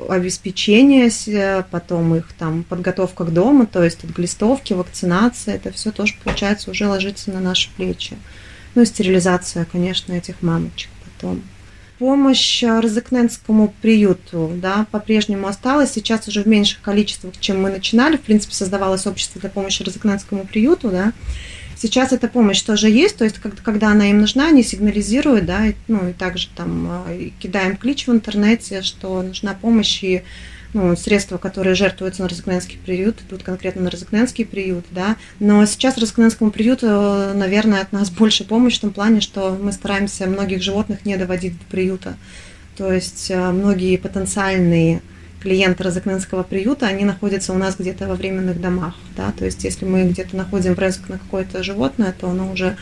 обеспечение, 0.08 1.10
потом 1.70 2.14
их 2.14 2.32
там 2.38 2.62
подготовка 2.64 3.24
к 3.24 3.32
дому, 3.32 3.66
то 3.66 3.82
есть 3.82 4.04
от 4.04 4.10
глистовки, 4.10 4.72
вакцинация, 4.72 5.56
это 5.56 5.72
все 5.72 5.90
тоже, 5.90 6.14
получается, 6.22 6.70
уже 6.70 6.86
ложится 6.86 7.30
на 7.30 7.40
наши 7.40 7.70
плечи. 7.76 8.16
Ну 8.74 8.82
и 8.82 8.86
стерилизация, 8.86 9.64
конечно, 9.64 10.12
этих 10.12 10.42
мамочек 10.42 10.90
потом. 11.04 11.42
Помощь 11.98 12.62
Розыкненскому 12.62 13.74
приюту, 13.82 14.52
да, 14.54 14.86
по-прежнему 14.90 15.48
осталась, 15.48 15.92
сейчас 15.92 16.26
уже 16.28 16.42
в 16.42 16.46
меньших 16.46 16.80
количествах, 16.80 17.34
чем 17.38 17.60
мы 17.60 17.70
начинали. 17.70 18.16
В 18.16 18.22
принципе, 18.22 18.54
создавалось 18.54 19.06
общество 19.06 19.38
для 19.38 19.50
помощи 19.50 19.82
Розыкненскому 19.82 20.46
приюту, 20.46 20.88
да, 20.88 21.12
Сейчас 21.80 22.12
эта 22.12 22.28
помощь 22.28 22.60
тоже 22.60 22.90
есть, 22.90 23.16
то 23.16 23.24
есть 23.24 23.38
когда 23.38 23.92
она 23.92 24.10
им 24.10 24.20
нужна, 24.20 24.48
они 24.48 24.62
сигнализируют, 24.62 25.46
да, 25.46 25.68
и, 25.68 25.74
ну 25.88 26.10
и 26.10 26.12
также 26.12 26.48
там 26.54 26.86
а, 26.90 27.06
кидаем 27.38 27.78
клич 27.78 28.06
в 28.06 28.12
интернете, 28.12 28.82
что 28.82 29.22
нужна 29.22 29.54
помощь 29.54 30.04
и 30.04 30.22
ну, 30.74 30.94
средства, 30.94 31.38
которые 31.38 31.74
жертвуются 31.74 32.20
на 32.20 32.28
Розыкненский 32.28 32.78
приют, 32.84 33.22
идут 33.26 33.44
конкретно 33.44 33.80
на 33.80 33.90
Розыкненский 33.90 34.44
приют, 34.44 34.84
да. 34.90 35.16
Но 35.38 35.64
сейчас 35.64 35.96
Розыкненскому 35.96 36.50
приюту, 36.50 36.86
наверное, 37.34 37.80
от 37.80 37.92
нас 37.92 38.10
больше 38.18 38.44
помощь 38.44 38.76
в 38.76 38.82
том 38.82 38.90
плане, 38.90 39.22
что 39.22 39.58
мы 39.58 39.72
стараемся 39.72 40.26
многих 40.26 40.62
животных 40.62 41.06
не 41.06 41.16
доводить 41.16 41.58
до 41.58 41.64
приюта. 41.64 42.16
То 42.76 42.92
есть 42.92 43.30
а, 43.30 43.52
многие 43.52 43.96
потенциальные 43.96 45.00
клиенты 45.40 45.82
Розыкненского 45.82 46.42
приюта, 46.42 46.86
они 46.86 47.04
находятся 47.04 47.52
у 47.52 47.58
нас 47.58 47.76
где-то 47.78 48.06
во 48.06 48.14
временных 48.14 48.60
домах, 48.60 48.94
да, 49.16 49.32
то 49.32 49.44
есть 49.44 49.64
если 49.64 49.84
мы 49.84 50.08
где-то 50.08 50.36
находим 50.36 50.74
врезок 50.74 51.08
на 51.08 51.18
какое-то 51.18 51.62
животное, 51.62 52.14
то 52.18 52.30
оно 52.30 52.52
уже 52.52 52.76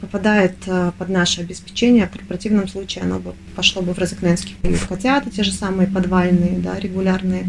попадает 0.00 0.54
э, 0.66 0.92
под 0.98 1.08
наше 1.08 1.40
обеспечение, 1.40 2.08
в 2.08 2.26
противном 2.26 2.68
случае 2.68 3.04
оно 3.04 3.18
бы 3.18 3.34
пошло 3.54 3.82
бы 3.82 3.94
в 3.94 3.98
Розыкненский 3.98 4.54
приют. 4.60 4.80
Котята 4.88 5.30
те 5.30 5.42
же 5.42 5.52
самые 5.52 5.88
подвальные, 5.88 6.58
да, 6.58 6.78
регулярные, 6.78 7.48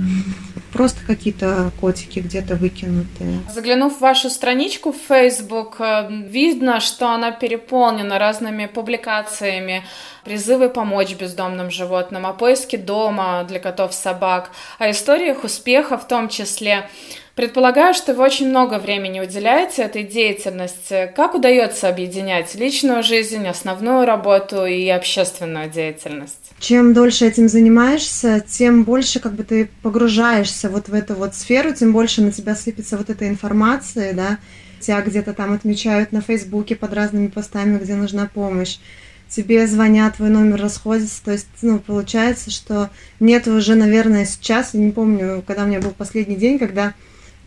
просто 0.74 1.00
какие-то 1.06 1.72
котики 1.80 2.20
где-то 2.20 2.56
выкинутые. 2.56 3.40
Заглянув 3.54 3.98
в 3.98 4.02
вашу 4.02 4.30
страничку 4.30 4.92
в 4.92 4.98
Facebook, 4.98 5.78
э, 5.80 6.08
видно, 6.10 6.80
что 6.80 7.10
она 7.10 7.32
переполнена 7.32 8.20
разными 8.20 8.66
публикациями 8.66 9.84
призывы 10.24 10.70
помочь 10.70 11.16
бездомным 11.16 11.72
животным, 11.72 12.26
о 12.26 12.34
поиске 12.34 12.78
дома 12.78 13.46
для 13.48 13.60
котов, 13.60 13.94
собак, 13.94 14.52
о 14.78 14.92
историях 14.92 15.44
успеха 15.46 15.98
в 15.98 16.06
том 16.06 16.28
числе. 16.28 16.90
Предполагаю, 17.36 17.94
что 17.94 18.14
вы 18.14 18.24
очень 18.24 18.50
много 18.50 18.80
времени 18.80 19.22
уделяете 19.22 19.84
этой 19.84 20.04
деятельности. 20.04 21.14
Как 21.16 21.34
удается 21.36 21.88
объединять 21.88 22.56
личную 22.56 23.04
жизнь, 23.04 23.48
основную 23.48 24.06
работу 24.06 24.66
и 24.66 24.90
общественную 24.90 25.70
деятельность? 25.70 26.47
Чем 26.60 26.94
дольше 26.94 27.28
этим 27.28 27.48
занимаешься, 27.48 28.44
тем 28.48 28.84
больше 28.84 29.20
как 29.20 29.34
бы 29.34 29.44
ты 29.44 29.70
погружаешься 29.84 30.70
вот 30.70 30.90
в 30.90 30.94
эту 30.94 31.14
вот 31.14 31.36
сферу, 31.36 31.74
тем 31.74 31.94
больше 31.94 32.22
на 32.22 32.32
тебя 32.32 32.56
сыпется 32.56 32.98
вот 32.98 33.12
эта 33.12 33.28
информация, 33.28 34.14
да, 34.14 34.40
тебя 34.80 35.02
где-то 35.02 35.34
там 35.34 35.54
отмечают 35.54 36.12
на 36.12 36.22
Фейсбуке 36.22 36.76
под 36.76 36.94
разными 36.94 37.28
постами, 37.28 37.78
где 37.78 37.96
нужна 37.96 38.28
помощь. 38.34 38.80
Тебе 39.30 39.68
звонят, 39.68 40.16
твой 40.16 40.30
номер 40.30 40.62
расходится, 40.62 41.24
то 41.24 41.32
есть, 41.32 41.48
ну, 41.62 41.80
получается, 41.80 42.50
что 42.50 42.90
нет 43.20 43.48
уже, 43.48 43.76
наверное, 43.76 44.26
сейчас, 44.26 44.74
я 44.74 44.80
не 44.80 44.92
помню, 44.92 45.44
когда 45.46 45.64
у 45.64 45.68
меня 45.68 45.82
был 45.82 45.92
последний 45.92 46.38
день, 46.38 46.58
когда 46.58 46.94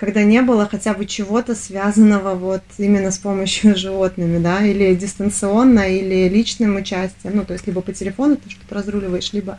когда 0.00 0.22
не 0.22 0.40
было 0.40 0.66
хотя 0.66 0.94
бы 0.94 1.04
чего-то 1.04 1.54
связанного 1.54 2.34
вот 2.34 2.62
именно 2.78 3.10
с 3.10 3.18
помощью 3.18 3.76
животными, 3.76 4.38
да, 4.38 4.64
или 4.64 4.94
дистанционно, 4.94 5.80
или 5.80 6.26
личным 6.26 6.76
участием, 6.76 7.36
ну, 7.36 7.44
то 7.44 7.52
есть 7.52 7.66
либо 7.66 7.82
по 7.82 7.92
телефону 7.92 8.36
ты 8.36 8.48
что-то 8.48 8.76
разруливаешь, 8.76 9.34
либо, 9.34 9.58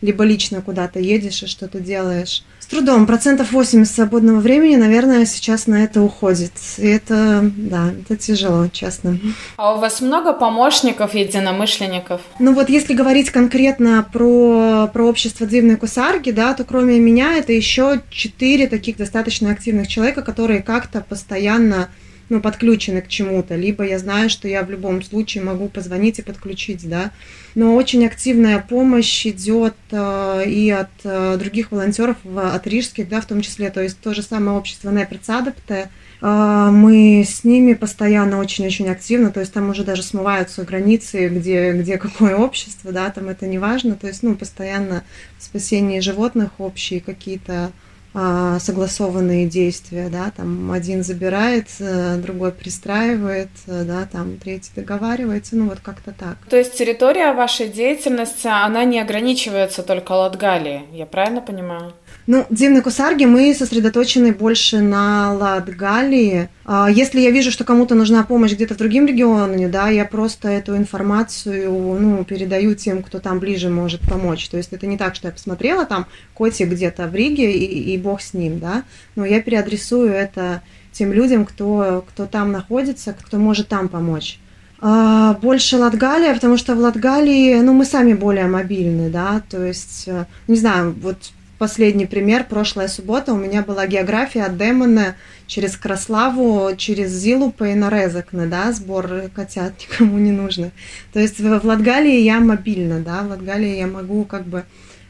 либо 0.00 0.24
лично 0.24 0.62
куда-то 0.62 0.98
едешь 0.98 1.42
и 1.42 1.46
что-то 1.46 1.78
делаешь 1.78 2.42
трудом. 2.72 3.06
Процентов 3.06 3.52
80 3.52 3.94
свободного 3.94 4.40
времени, 4.40 4.76
наверное, 4.76 5.26
сейчас 5.26 5.66
на 5.66 5.84
это 5.84 6.00
уходит. 6.00 6.52
И 6.78 6.86
это, 6.86 7.40
да, 7.56 7.90
это 7.90 8.16
тяжело, 8.16 8.68
честно. 8.72 9.18
А 9.56 9.74
у 9.74 9.78
вас 9.78 10.00
много 10.00 10.32
помощников, 10.32 11.14
единомышленников? 11.14 12.22
Ну 12.38 12.54
вот 12.54 12.70
если 12.70 12.94
говорить 12.94 13.30
конкретно 13.30 14.06
про, 14.10 14.88
про 14.92 15.04
общество 15.04 15.46
Дивной 15.46 15.76
Кусарги, 15.76 16.30
да, 16.30 16.54
то 16.54 16.64
кроме 16.64 16.98
меня 16.98 17.36
это 17.36 17.52
еще 17.52 18.00
четыре 18.10 18.66
таких 18.66 18.96
достаточно 18.96 19.50
активных 19.50 19.86
человека, 19.86 20.22
которые 20.22 20.62
как-то 20.62 21.02
постоянно 21.02 21.90
ну, 22.32 22.40
подключены 22.40 23.02
к 23.02 23.08
чему-то, 23.08 23.56
либо 23.56 23.84
я 23.84 23.98
знаю, 23.98 24.30
что 24.30 24.48
я 24.48 24.62
в 24.62 24.70
любом 24.70 25.02
случае 25.02 25.44
могу 25.44 25.68
позвонить 25.68 26.18
и 26.18 26.22
подключить, 26.22 26.88
да. 26.88 27.10
Но 27.54 27.74
очень 27.74 28.06
активная 28.06 28.58
помощь 28.58 29.26
идет 29.26 29.74
э, 29.90 30.44
и 30.46 30.70
от 30.70 30.88
э, 31.04 31.36
других 31.38 31.70
волонтеров, 31.70 32.16
от 32.24 32.66
рижских, 32.66 33.06
да, 33.10 33.20
в 33.20 33.26
том 33.26 33.42
числе, 33.42 33.68
то 33.68 33.82
есть 33.82 34.00
то 34.00 34.14
же 34.14 34.22
самое 34.22 34.56
общество 34.56 34.90
Непрецадепте, 34.90 35.90
э, 36.22 36.68
мы 36.72 37.22
с 37.28 37.44
ними 37.44 37.74
постоянно 37.74 38.38
очень-очень 38.38 38.88
активно, 38.88 39.30
то 39.30 39.40
есть 39.40 39.52
там 39.52 39.68
уже 39.68 39.84
даже 39.84 40.02
смываются 40.02 40.64
границы, 40.64 41.28
где, 41.28 41.72
где 41.72 41.98
какое 41.98 42.34
общество, 42.34 42.92
да, 42.92 43.10
там 43.10 43.28
это 43.28 43.46
не 43.46 43.58
важно, 43.58 43.94
то 43.94 44.06
есть, 44.06 44.22
ну, 44.22 44.36
постоянно 44.36 45.04
спасение 45.38 46.00
животных 46.00 46.52
общие 46.56 47.00
какие-то 47.00 47.72
согласованные 48.14 49.46
действия, 49.46 50.08
да, 50.10 50.30
там 50.36 50.70
один 50.70 51.02
забирает, 51.02 51.68
э, 51.80 52.16
другой 52.18 52.52
пристраивает, 52.52 53.48
э, 53.66 53.84
да, 53.84 54.06
там 54.10 54.36
третий 54.36 54.70
договаривается, 54.76 55.56
ну 55.56 55.68
вот 55.68 55.80
как-то 55.80 56.12
так. 56.12 56.36
То 56.50 56.58
есть 56.58 56.74
территория 56.74 57.32
вашей 57.32 57.68
деятельности, 57.68 58.48
она 58.48 58.84
не 58.84 59.00
ограничивается 59.00 59.82
только 59.82 60.12
Латгалией, 60.12 60.82
я 60.92 61.06
правильно 61.06 61.40
понимаю? 61.40 61.94
Ну, 62.26 62.46
Дивной 62.50 62.82
Кусарги 62.82 63.24
мы 63.24 63.52
сосредоточены 63.52 64.32
больше 64.32 64.78
на 64.78 65.32
Латгалии. 65.32 66.48
А, 66.64 66.88
если 66.88 67.20
я 67.20 67.30
вижу, 67.30 67.50
что 67.50 67.64
кому-то 67.64 67.96
нужна 67.96 68.22
помощь 68.22 68.52
где-то 68.52 68.74
в 68.74 68.76
другим 68.76 69.06
регионе, 69.06 69.66
да, 69.66 69.88
я 69.88 70.04
просто 70.04 70.48
эту 70.48 70.76
информацию 70.76 71.72
ну, 71.72 72.24
передаю 72.24 72.76
тем, 72.76 73.02
кто 73.02 73.18
там 73.18 73.40
ближе 73.40 73.68
может 73.68 74.02
помочь. 74.02 74.48
То 74.48 74.56
есть 74.56 74.72
это 74.72 74.86
не 74.86 74.96
так, 74.96 75.16
что 75.16 75.28
я 75.28 75.32
посмотрела 75.32 75.84
там 75.84 76.06
котик 76.34 76.68
где-то 76.68 77.08
в 77.08 77.14
Риге 77.14 77.50
и, 77.50 77.94
и 77.94 77.98
бог 78.02 78.20
с 78.20 78.34
ним, 78.34 78.58
да, 78.58 78.84
но 79.16 79.24
я 79.24 79.40
переадресую 79.40 80.12
это 80.12 80.62
тем 80.92 81.12
людям, 81.12 81.46
кто, 81.46 82.04
кто 82.08 82.26
там 82.26 82.52
находится, 82.52 83.14
кто 83.14 83.38
может 83.38 83.68
там 83.68 83.88
помочь. 83.88 84.38
А, 84.84 85.34
больше 85.34 85.76
Латгалия, 85.76 86.34
потому 86.34 86.56
что 86.56 86.74
в 86.74 86.78
Латгалии, 86.78 87.60
ну, 87.60 87.72
мы 87.72 87.84
сами 87.84 88.14
более 88.14 88.46
мобильны, 88.46 89.10
да, 89.10 89.40
то 89.48 89.64
есть, 89.64 90.04
э, 90.08 90.26
не 90.48 90.56
знаю, 90.56 90.94
вот 91.00 91.16
последний 91.62 92.06
пример. 92.06 92.44
Прошлая 92.48 92.88
суббота 92.88 93.32
у 93.32 93.36
меня 93.36 93.62
была 93.62 93.86
география 93.86 94.42
от 94.42 94.58
Демона 94.58 95.14
через 95.46 95.76
Краславу, 95.76 96.74
через 96.76 97.12
Зилупа 97.12 97.68
и 97.68 97.74
Нарезакне, 97.74 98.46
да, 98.46 98.72
сбор 98.72 99.30
котят 99.32 99.74
никому 99.80 100.18
не 100.18 100.32
нужно. 100.32 100.72
То 101.12 101.20
есть 101.20 101.38
в 101.38 101.64
Латгалии 101.64 102.18
я 102.18 102.40
мобильна, 102.40 102.98
да, 102.98 103.22
в 103.22 103.28
Латгалии 103.28 103.76
я 103.76 103.86
могу 103.86 104.24
как 104.24 104.44
бы 104.44 104.64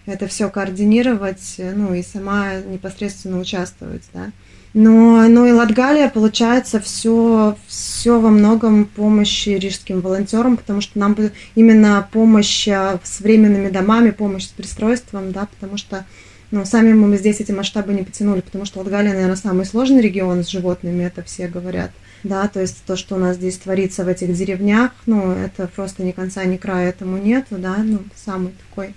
это 0.07 0.27
все 0.27 0.49
координировать, 0.49 1.57
ну 1.59 1.95
и 1.95 2.03
сама 2.03 2.55
непосредственно 2.61 3.39
участвовать, 3.39 4.03
да. 4.13 4.31
Но, 4.75 5.29
но 5.29 5.47
и 5.47 5.53
Латгалия, 5.53 6.09
получается, 6.09 6.81
все, 6.81 7.57
все 7.67 8.19
во 8.19 8.31
многом 8.31 8.87
помощи 8.87 9.51
рижским 9.51 10.01
волонтерам, 10.01 10.57
потому 10.57 10.81
что 10.81 10.99
нам 10.99 11.15
именно 11.55 12.09
помощь 12.11 12.67
а, 12.69 12.99
с 13.05 13.21
временными 13.21 13.69
домами, 13.69 14.11
помощь 14.11 14.45
с 14.45 14.49
пристройством, 14.49 15.33
да, 15.33 15.47
потому 15.47 15.77
что 15.77 16.07
но 16.53 16.67
сами 16.67 16.93
мы 16.93 17.17
здесь 17.17 17.41
эти 17.41 17.51
масштабы 17.51 17.95
не 17.95 18.03
потянули, 18.03 18.43
потому 18.43 18.67
что 18.67 18.81
Латгалия, 18.81 19.15
наверное, 19.15 19.37
самый 19.37 19.65
сложный 19.65 20.03
регион 20.03 20.45
с 20.45 20.49
животными, 20.49 21.03
это 21.03 21.23
все 21.23 21.49
говорят. 21.49 21.91
Да, 22.25 22.47
то 22.47 22.61
есть 22.61 22.85
то, 22.87 22.95
что 22.95 23.17
у 23.17 23.19
нас 23.19 23.37
здесь 23.37 23.57
творится 23.57 24.05
в 24.05 24.09
этих 24.09 24.33
деревнях, 24.35 24.93
ну, 25.07 25.33
это 25.33 25.67
просто 25.67 26.05
ни 26.05 26.13
конца, 26.13 26.45
ни 26.45 26.59
края 26.59 26.91
этому 26.91 27.17
нету, 27.17 27.57
да, 27.57 27.79
ну, 27.79 28.01
самый 28.15 28.53
такой 28.69 28.95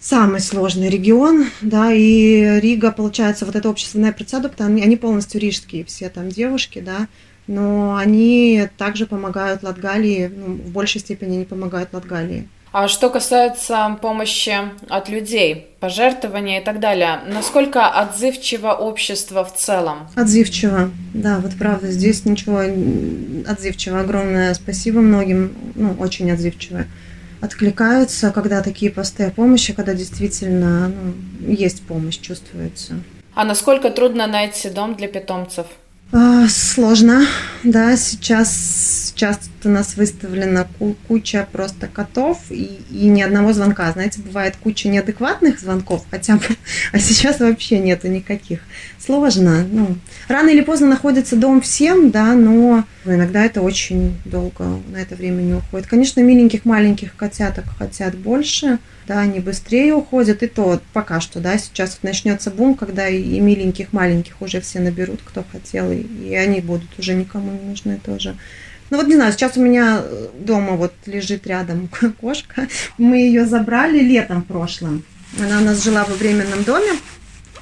самый 0.00 0.40
сложный 0.40 0.88
регион, 0.88 1.46
да, 1.60 1.92
и 1.92 2.60
Рига, 2.60 2.92
получается, 2.92 3.46
вот 3.46 3.56
это 3.56 3.68
общественное 3.68 4.12
предсадок, 4.12 4.52
они, 4.58 4.82
они 4.82 4.96
полностью 4.96 5.40
рижские, 5.40 5.84
все 5.84 6.08
там 6.08 6.28
девушки, 6.28 6.80
да, 6.80 7.08
но 7.46 7.96
они 7.96 8.68
также 8.76 9.06
помогают 9.06 9.62
Латгалии, 9.62 10.30
ну, 10.34 10.54
в 10.54 10.70
большей 10.70 11.00
степени 11.00 11.36
они 11.36 11.44
помогают 11.44 11.92
Латгалии. 11.92 12.48
А 12.70 12.86
что 12.86 13.08
касается 13.08 13.98
помощи 14.02 14.54
от 14.90 15.08
людей, 15.08 15.68
пожертвования 15.80 16.60
и 16.60 16.64
так 16.64 16.80
далее, 16.80 17.20
насколько 17.26 17.88
отзывчиво 17.88 18.72
общество 18.72 19.42
в 19.42 19.54
целом? 19.54 20.08
Отзывчиво, 20.14 20.90
да, 21.14 21.38
вот 21.38 21.52
правда, 21.58 21.90
здесь 21.90 22.26
ничего 22.26 22.58
отзывчиво. 23.50 24.00
Огромное 24.00 24.52
спасибо 24.52 25.00
многим, 25.00 25.54
ну, 25.76 25.96
очень 25.98 26.30
отзывчиво. 26.30 26.84
Откликаются, 27.40 28.30
когда 28.30 28.62
такие 28.62 28.90
посты 28.90 29.24
о 29.24 29.30
помощи, 29.30 29.72
когда 29.72 29.94
действительно 29.94 30.88
ну, 30.88 31.52
есть 31.52 31.82
помощь, 31.82 32.18
чувствуется. 32.18 32.94
А 33.34 33.44
насколько 33.44 33.90
трудно 33.90 34.26
найти 34.26 34.68
дом 34.70 34.96
для 34.96 35.06
питомцев? 35.06 35.66
А, 36.10 36.48
сложно, 36.48 37.26
да, 37.62 37.96
сейчас 37.96 39.12
часто 39.14 39.48
у 39.64 39.68
нас 39.68 39.96
выставлена 39.96 40.66
куча 41.06 41.46
просто 41.50 41.88
котов 41.88 42.38
и, 42.50 42.80
и 42.90 43.06
ни 43.06 43.22
одного 43.22 43.52
звонка. 43.52 43.90
Знаете, 43.92 44.20
бывает 44.20 44.56
куча 44.56 44.88
неадекватных 44.88 45.60
звонков 45.60 46.04
хотя 46.10 46.36
бы, 46.36 46.44
а 46.92 46.98
сейчас 46.98 47.40
вообще 47.40 47.78
нету 47.78 48.08
никаких. 48.08 48.60
Сложно. 48.98 49.66
Ну, 49.70 49.96
рано 50.28 50.50
или 50.50 50.60
поздно 50.60 50.88
находится 50.88 51.36
дом 51.36 51.60
всем, 51.60 52.10
да, 52.10 52.34
но 52.34 52.84
иногда 53.04 53.44
это 53.44 53.62
очень 53.62 54.16
долго 54.24 54.80
на 54.88 54.96
это 54.96 55.14
время 55.14 55.42
не 55.42 55.54
уходит. 55.54 55.86
Конечно, 55.86 56.20
миленьких 56.20 56.64
маленьких 56.64 57.16
котяток 57.16 57.64
хотят 57.78 58.14
больше, 58.16 58.78
да, 59.06 59.20
они 59.20 59.40
быстрее 59.40 59.94
уходят, 59.94 60.42
и 60.42 60.46
то 60.46 60.80
пока 60.92 61.20
что, 61.20 61.40
да, 61.40 61.56
сейчас 61.56 61.92
вот 61.92 62.02
начнется 62.02 62.50
бум, 62.50 62.74
когда 62.74 63.08
и 63.08 63.40
миленьких 63.40 63.92
маленьких 63.92 64.40
уже 64.42 64.60
все 64.60 64.80
наберут, 64.80 65.20
кто 65.24 65.44
хотел, 65.50 65.90
и, 65.90 66.02
и 66.02 66.34
они 66.34 66.60
будут 66.60 66.98
уже 66.98 67.14
никому 67.14 67.52
не 67.52 67.70
нужны 67.70 67.98
тоже. 68.04 68.36
Ну 68.90 68.96
вот 68.96 69.06
не 69.06 69.16
знаю, 69.16 69.32
сейчас 69.32 69.56
у 69.56 69.62
меня 69.62 70.02
дома 70.40 70.72
вот 70.72 70.92
лежит 71.06 71.46
рядом 71.46 71.88
кошка. 72.20 72.68
Мы 72.96 73.18
ее 73.18 73.46
забрали 73.46 74.00
летом 74.00 74.42
прошлым. 74.42 75.04
Она 75.38 75.60
у 75.60 75.64
нас 75.64 75.82
жила 75.82 76.04
во 76.04 76.14
временном 76.14 76.64
доме. 76.64 76.92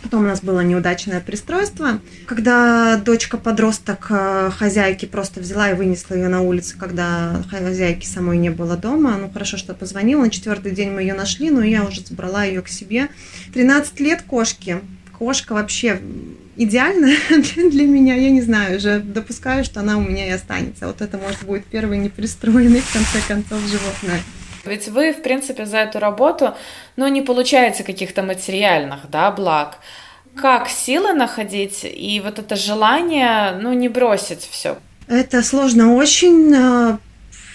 Потом 0.03 0.23
у 0.23 0.29
нас 0.29 0.41
было 0.41 0.61
неудачное 0.61 1.21
пристройство. 1.21 2.01
Когда 2.27 2.97
дочка-подросток 2.97 4.07
э, 4.11 4.51
хозяйки 4.57 5.05
просто 5.05 5.41
взяла 5.41 5.71
и 5.71 5.75
вынесла 5.75 6.15
ее 6.15 6.29
на 6.29 6.43
улицу, 6.43 6.77
когда 6.79 7.43
хозяйки 7.51 8.07
самой 8.07 8.39
не 8.39 8.51
было 8.51 8.77
дома. 8.77 9.17
Ну, 9.19 9.29
хорошо, 9.29 9.57
что 9.57 9.75
позвонила. 9.75 10.23
На 10.23 10.31
четвертый 10.31 10.71
день 10.71 10.93
мы 10.93 11.01
ее 11.01 11.15
нашли, 11.15 11.51
но 11.51 11.61
я 11.65 11.83
уже 11.83 12.07
забрала 12.07 12.45
ее 12.45 12.63
к 12.63 12.69
себе. 12.69 13.09
13 13.53 13.99
лет 13.99 14.23
кошки. 14.23 14.79
Кошка 15.19 15.55
вообще 15.55 16.01
идеальная 16.57 17.17
для 17.29 17.87
меня. 17.87 18.15
Я 18.15 18.31
не 18.31 18.43
знаю, 18.43 18.77
уже 18.77 19.01
допускаю, 19.01 19.65
что 19.65 19.81
она 19.81 19.97
у 19.97 20.01
меня 20.01 20.27
и 20.27 20.31
останется. 20.31 20.87
Вот 20.87 21.01
это, 21.01 21.19
может, 21.19 21.45
будет 21.45 21.67
первый 21.67 21.99
непристроенный, 21.99 22.81
в 22.81 22.93
конце 22.93 23.21
концов, 23.27 23.61
животное. 23.61 24.21
Ведь 24.65 24.89
вы, 24.89 25.13
в 25.13 25.23
принципе, 25.23 25.65
за 25.65 25.79
эту 25.79 25.99
работу, 25.99 26.55
ну, 26.97 27.07
не 27.09 27.23
получаете 27.23 27.85
каких-то 27.85 28.23
материальных, 28.23 29.09
да, 29.11 29.31
благ. 29.31 29.79
Как 30.35 30.69
силы 30.69 31.13
находить 31.13 31.81
и 31.85 32.21
вот 32.23 32.39
это 32.39 32.57
желание, 32.57 33.59
ну, 33.61 33.73
не 33.73 33.89
бросить 33.89 34.47
все? 34.51 34.77
Это 35.09 35.43
сложно 35.43 35.95
очень. 35.95 36.99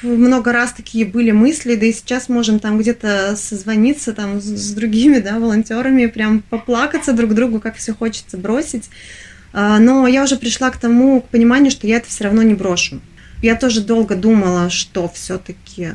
Много 0.02 0.52
раз 0.52 0.74
такие 0.74 1.06
были 1.06 1.32
мысли, 1.32 1.76
да 1.76 1.86
и 1.86 1.94
сейчас 1.94 2.28
можем 2.28 2.60
там 2.60 2.80
где-то 2.80 3.36
созвониться 3.36 4.14
там 4.14 4.42
с 4.42 4.74
другими, 4.74 5.20
да, 5.20 5.40
волонтерами, 5.40 6.08
прям 6.08 6.42
поплакаться 6.42 7.14
друг 7.14 7.34
другу, 7.34 7.60
как 7.60 7.76
все 7.76 7.94
хочется 7.94 8.38
бросить. 8.38 8.90
А, 9.54 9.80
но 9.80 10.08
я 10.08 10.24
уже 10.24 10.38
пришла 10.38 10.72
к 10.72 10.78
тому, 10.78 11.22
к 11.22 11.28
пониманию, 11.30 11.72
что 11.72 11.86
я 11.88 11.98
это 11.98 12.08
все 12.08 12.24
равно 12.24 12.42
не 12.42 12.54
брошу. 12.54 13.00
Я 13.42 13.56
тоже 13.56 13.82
долго 13.82 14.16
думала, 14.16 14.70
что 14.70 15.10
все-таки 15.10 15.90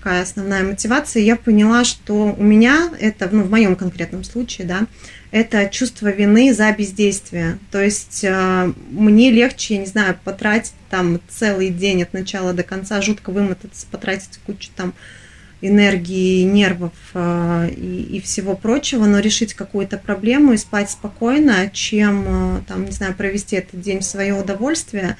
какая 0.00 0.22
основная 0.22 0.64
мотивация, 0.64 1.22
я 1.22 1.36
поняла, 1.36 1.84
что 1.84 2.34
у 2.36 2.42
меня 2.42 2.90
это, 2.98 3.28
ну, 3.30 3.42
в 3.42 3.50
моем 3.50 3.76
конкретном 3.76 4.24
случае, 4.24 4.66
да, 4.66 4.86
это 5.30 5.68
чувство 5.68 6.08
вины 6.08 6.52
за 6.52 6.72
бездействие. 6.72 7.58
То 7.70 7.82
есть 7.82 8.24
э, 8.24 8.72
мне 8.90 9.30
легче, 9.30 9.74
я 9.74 9.80
не 9.80 9.86
знаю, 9.86 10.18
потратить 10.24 10.72
там 10.88 11.20
целый 11.28 11.70
день 11.70 12.02
от 12.02 12.12
начала 12.12 12.52
до 12.52 12.64
конца, 12.64 13.00
жутко 13.00 13.30
вымотаться, 13.30 13.86
потратить 13.90 14.40
кучу 14.44 14.70
там 14.74 14.92
энергии, 15.62 16.42
нервов 16.42 16.92
э, 17.14 17.70
и, 17.76 18.16
и 18.16 18.20
всего 18.20 18.56
прочего, 18.56 19.06
но 19.06 19.20
решить 19.20 19.54
какую-то 19.54 19.98
проблему 19.98 20.52
и 20.52 20.56
спать 20.56 20.90
спокойно, 20.90 21.70
чем 21.72 22.24
э, 22.26 22.60
там, 22.66 22.86
не 22.86 22.92
знаю, 22.92 23.14
провести 23.14 23.56
этот 23.56 23.80
день 23.80 24.00
в 24.00 24.04
свое 24.04 24.34
удовольствие. 24.34 25.16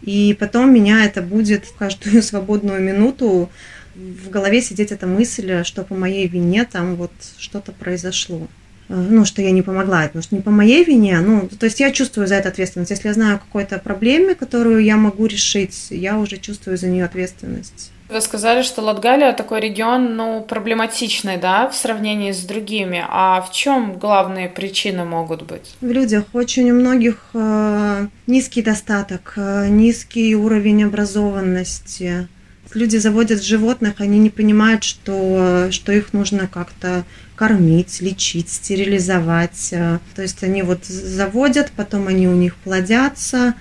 И 0.00 0.34
потом 0.40 0.72
меня 0.72 1.04
это 1.04 1.20
будет 1.20 1.66
в 1.66 1.74
каждую 1.74 2.22
свободную 2.22 2.80
минуту 2.80 3.50
в 3.94 4.30
голове 4.30 4.62
сидеть 4.62 4.92
эта 4.92 5.06
мысль, 5.06 5.64
что 5.64 5.82
по 5.82 5.94
моей 5.94 6.26
вине 6.26 6.64
там 6.64 6.94
вот 6.96 7.12
что-то 7.36 7.72
произошло. 7.72 8.48
Ну, 8.92 9.24
что 9.24 9.40
я 9.40 9.52
не 9.52 9.62
помогла, 9.62 10.02
потому 10.02 10.22
что 10.22 10.34
не 10.34 10.42
по 10.42 10.50
моей 10.50 10.84
вине, 10.84 11.20
ну, 11.20 11.48
то 11.48 11.66
есть 11.66 11.78
я 11.78 11.92
чувствую 11.92 12.26
за 12.26 12.34
это 12.34 12.48
ответственность. 12.48 12.90
Если 12.90 13.06
я 13.06 13.14
знаю 13.14 13.36
о 13.36 13.38
какой-то 13.38 13.78
проблеме, 13.78 14.34
которую 14.34 14.82
я 14.82 14.96
могу 14.96 15.26
решить, 15.26 15.86
я 15.90 16.18
уже 16.18 16.38
чувствую 16.38 16.76
за 16.76 16.88
нее 16.88 17.04
ответственность. 17.04 17.92
Вы 18.08 18.20
сказали, 18.20 18.62
что 18.62 18.82
Латгалия 18.82 19.32
такой 19.32 19.60
регион, 19.60 20.16
ну, 20.16 20.40
проблематичный, 20.40 21.36
да, 21.36 21.68
в 21.68 21.76
сравнении 21.76 22.32
с 22.32 22.40
другими. 22.40 23.04
А 23.08 23.40
в 23.42 23.52
чем 23.52 23.96
главные 23.96 24.48
причины 24.48 25.04
могут 25.04 25.42
быть? 25.42 25.76
В 25.80 25.88
людях 25.88 26.24
очень 26.32 26.72
у 26.72 26.74
многих 26.74 27.30
э, 27.34 28.08
низкий 28.26 28.62
достаток, 28.62 29.34
э, 29.36 29.68
низкий 29.68 30.34
уровень 30.34 30.82
образованности, 30.82 32.26
люди 32.74 32.96
заводят 32.96 33.42
животных, 33.42 33.94
они 33.98 34.18
не 34.18 34.30
понимают, 34.30 34.84
что, 34.84 35.68
что 35.70 35.92
их 35.92 36.12
нужно 36.12 36.48
как-то 36.48 37.04
кормить, 37.40 38.02
лечить, 38.02 38.50
стерилизовать. 38.50 39.70
То 39.70 40.20
есть 40.20 40.44
они 40.44 40.62
вот 40.62 40.84
заводят, 40.84 41.72
потом 41.74 42.06
они 42.06 42.28
у 42.28 42.34
них 42.34 42.54
плодятся, 42.56 43.54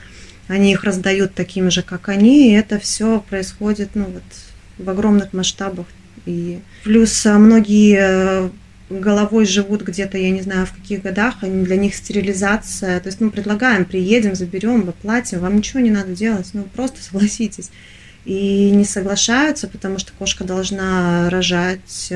они 0.50 0.74
их 0.74 0.84
раздают 0.84 1.34
такими 1.34 1.70
же, 1.70 1.82
как 1.82 2.10
они, 2.10 2.50
и 2.50 2.56
это 2.56 2.78
все 2.78 3.24
происходит 3.30 3.92
ну, 3.94 4.04
вот, 4.04 4.24
в 4.86 4.90
огромных 4.90 5.32
масштабах. 5.32 5.86
И 6.26 6.60
плюс 6.84 7.24
многие 7.24 8.52
головой 8.90 9.46
живут 9.46 9.84
где-то, 9.84 10.18
я 10.18 10.32
не 10.32 10.42
знаю, 10.42 10.66
в 10.66 10.74
каких 10.74 11.02
годах, 11.02 11.36
они 11.40 11.64
для 11.64 11.78
них 11.78 11.96
стерилизация. 11.96 13.00
То 13.00 13.08
есть, 13.08 13.22
ну, 13.22 13.32
предлагаем, 13.32 13.86
приедем, 13.86 14.36
заберем, 14.36 14.90
оплатим, 14.90 15.40
вам 15.40 15.56
ничего 15.56 15.80
не 15.80 15.92
надо 15.92 16.12
делать, 16.12 16.50
ну, 16.52 16.64
просто 16.64 17.02
согласитесь. 17.02 17.70
И 18.26 18.72
не 18.72 18.84
соглашаются, 18.84 19.70
потому 19.70 20.00
что 20.00 20.12
кошка 20.20 20.44
должна 20.44 21.30
рожать, 21.30 22.12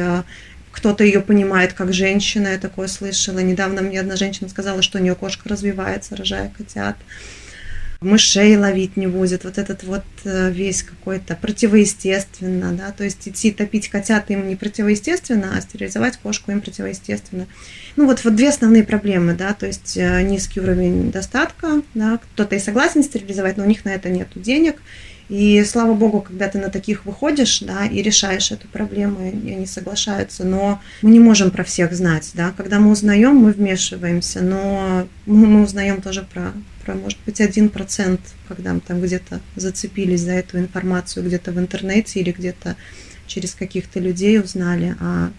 кто-то 0.73 1.03
ее 1.03 1.21
понимает 1.21 1.73
как 1.73 1.93
женщина, 1.93 2.49
я 2.49 2.57
такое 2.57 2.87
слышала. 2.87 3.39
Недавно 3.39 3.81
мне 3.81 3.99
одна 3.99 4.15
женщина 4.15 4.49
сказала, 4.49 4.81
что 4.81 4.97
у 4.97 5.01
нее 5.01 5.15
кошка 5.15 5.47
развивается, 5.47 6.15
рожая 6.15 6.51
котят. 6.57 6.97
Мышей 8.01 8.57
ловить 8.57 8.97
не 8.97 9.07
будет, 9.07 9.45
вот 9.45 9.57
этот 9.57 9.83
вот 9.83 10.03
э, 10.25 10.51
весь 10.51 10.83
какой-то 10.83 11.35
противоестественно, 11.35 12.73
да, 12.73 12.91
то 12.91 13.05
есть 13.05 13.25
идти 13.29 13.49
топить 13.49 13.87
котят 13.87 14.29
им 14.29 14.45
не 14.45 14.57
противоестественно, 14.57 15.53
а 15.55 15.61
стерилизовать 15.61 16.17
кошку 16.17 16.51
им 16.51 16.59
противоестественно. 16.59 17.47
Ну 17.95 18.05
вот, 18.05 18.21
вот 18.25 18.35
две 18.35 18.49
основные 18.49 18.83
проблемы, 18.83 19.35
да, 19.35 19.53
то 19.53 19.67
есть 19.67 19.95
э, 19.95 20.21
низкий 20.23 20.59
уровень 20.59 21.11
достатка, 21.11 21.81
да, 21.93 22.17
кто-то 22.17 22.57
и 22.57 22.59
согласен 22.59 23.03
стерилизовать, 23.03 23.55
но 23.55 23.63
у 23.63 23.67
них 23.67 23.85
на 23.85 23.89
это 23.89 24.09
нет 24.09 24.27
денег, 24.35 24.81
и 25.29 25.63
слава 25.63 25.93
богу, 25.93 26.21
когда 26.21 26.47
ты 26.47 26.59
на 26.59 26.69
таких 26.69 27.05
выходишь, 27.05 27.59
да, 27.61 27.85
и 27.85 28.01
решаешь 28.01 28.51
эту 28.51 28.67
проблему, 28.67 29.19
и 29.25 29.51
они 29.51 29.65
соглашаются, 29.65 30.43
но 30.43 30.81
мы 31.01 31.11
не 31.11 31.19
можем 31.19 31.49
про 31.49 31.63
всех 31.63 31.93
знать, 31.93 32.31
да. 32.33 32.53
Когда 32.55 32.79
мы 32.79 32.91
узнаем, 32.91 33.37
мы 33.37 33.51
вмешиваемся, 33.51 34.41
но 34.41 35.07
мы, 35.25 35.63
узнаем 35.63 36.01
тоже 36.01 36.27
про, 36.33 36.51
про, 36.85 36.95
может 36.95 37.19
быть, 37.25 37.39
один 37.39 37.69
процент, 37.69 38.19
когда 38.47 38.73
мы 38.73 38.81
там 38.81 39.01
где-то 39.01 39.39
зацепились 39.55 40.21
за 40.21 40.33
эту 40.33 40.59
информацию, 40.59 41.25
где-то 41.25 41.51
в 41.51 41.59
интернете 41.59 42.19
или 42.19 42.31
где-то 42.31 42.75
через 43.25 43.55
каких-то 43.55 43.99
людей 43.99 44.39
узнали, 44.39 44.95
а, 44.99 45.31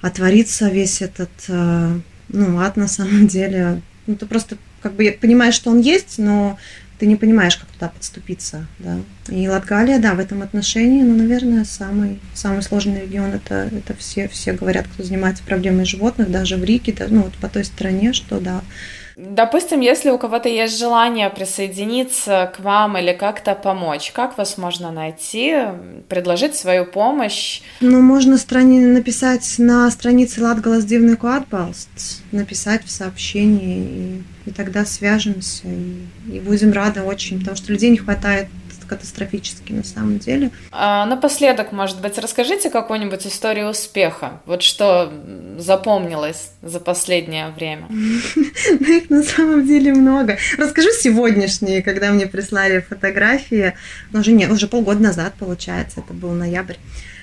а 0.00 0.10
творится 0.10 0.70
весь 0.70 1.02
этот, 1.02 1.30
э, 1.48 2.00
ну, 2.28 2.58
ад 2.60 2.76
на 2.76 2.88
самом 2.88 3.26
деле, 3.28 3.82
ну, 4.06 4.16
ты 4.16 4.24
просто 4.24 4.56
как 4.80 4.94
бы 4.94 5.16
понимаешь, 5.20 5.54
что 5.54 5.70
он 5.70 5.80
есть, 5.80 6.18
но 6.18 6.58
ты 6.98 7.06
не 7.06 7.16
понимаешь, 7.16 7.56
как 7.56 7.68
туда 7.68 7.88
подступиться, 7.88 8.66
да. 8.78 8.98
И 9.28 9.48
Латгалия, 9.48 9.98
да, 9.98 10.14
в 10.14 10.18
этом 10.18 10.42
отношении, 10.42 11.02
ну, 11.02 11.16
наверное, 11.16 11.64
самый, 11.64 12.18
самый 12.34 12.62
сложный 12.62 13.02
регион, 13.02 13.30
это, 13.32 13.70
это 13.72 13.94
все, 13.94 14.28
все 14.28 14.52
говорят, 14.52 14.86
кто 14.88 15.04
занимается 15.04 15.44
проблемой 15.44 15.84
животных, 15.84 16.30
даже 16.30 16.56
в 16.56 16.64
Риге, 16.64 16.92
да, 16.98 17.06
ну, 17.08 17.22
вот 17.22 17.34
по 17.34 17.48
той 17.48 17.64
стране, 17.64 18.12
что, 18.12 18.40
да, 18.40 18.62
Допустим, 19.18 19.80
если 19.80 20.10
у 20.10 20.18
кого-то 20.18 20.48
есть 20.48 20.78
желание 20.78 21.28
присоединиться 21.28 22.52
к 22.54 22.60
вам 22.60 22.96
или 22.98 23.12
как-то 23.12 23.56
помочь, 23.56 24.12
как 24.12 24.38
вас 24.38 24.56
можно 24.56 24.92
найти, 24.92 25.56
предложить 26.08 26.54
свою 26.54 26.86
помощь? 26.86 27.60
Ну, 27.80 28.00
можно 28.00 28.38
страни... 28.38 28.78
написать 28.78 29.56
на 29.58 29.90
странице 29.90 30.40
Латгалас 30.40 30.84
Дивный 30.84 31.16
Atbalsts, 31.16 32.22
написать 32.30 32.84
в 32.84 32.92
сообщении, 32.92 34.22
и, 34.46 34.50
и 34.50 34.52
тогда 34.52 34.84
свяжемся, 34.84 35.66
и, 35.66 36.36
и 36.36 36.38
будем 36.38 36.72
рады 36.72 37.02
очень, 37.02 37.40
потому 37.40 37.56
что 37.56 37.72
людей 37.72 37.90
не 37.90 37.96
хватает 37.96 38.46
катастрофически 38.88 39.72
на 39.72 39.84
самом 39.84 40.18
деле. 40.18 40.50
А 40.72 41.06
напоследок, 41.06 41.72
может 41.72 42.00
быть, 42.00 42.18
расскажите 42.18 42.70
какую-нибудь 42.70 43.26
историю 43.26 43.68
успеха, 43.68 44.40
вот 44.46 44.62
что 44.62 45.12
запомнилось 45.58 46.50
за 46.62 46.80
последнее 46.80 47.50
время? 47.50 47.88
Ну, 48.80 48.96
их 48.96 49.10
на 49.10 49.22
самом 49.22 49.66
деле 49.66 49.92
много. 49.92 50.38
Расскажу 50.56 50.88
сегодняшние, 50.90 51.82
когда 51.82 52.10
мне 52.10 52.26
прислали 52.26 52.80
фотографии, 52.80 53.74
ну, 54.12 54.20
уже, 54.20 54.32
не, 54.32 54.46
уже 54.46 54.68
полгода 54.68 55.02
назад, 55.02 55.34
получается, 55.38 56.00
это 56.00 56.12
был 56.12 56.30
ноябрь 56.32 56.76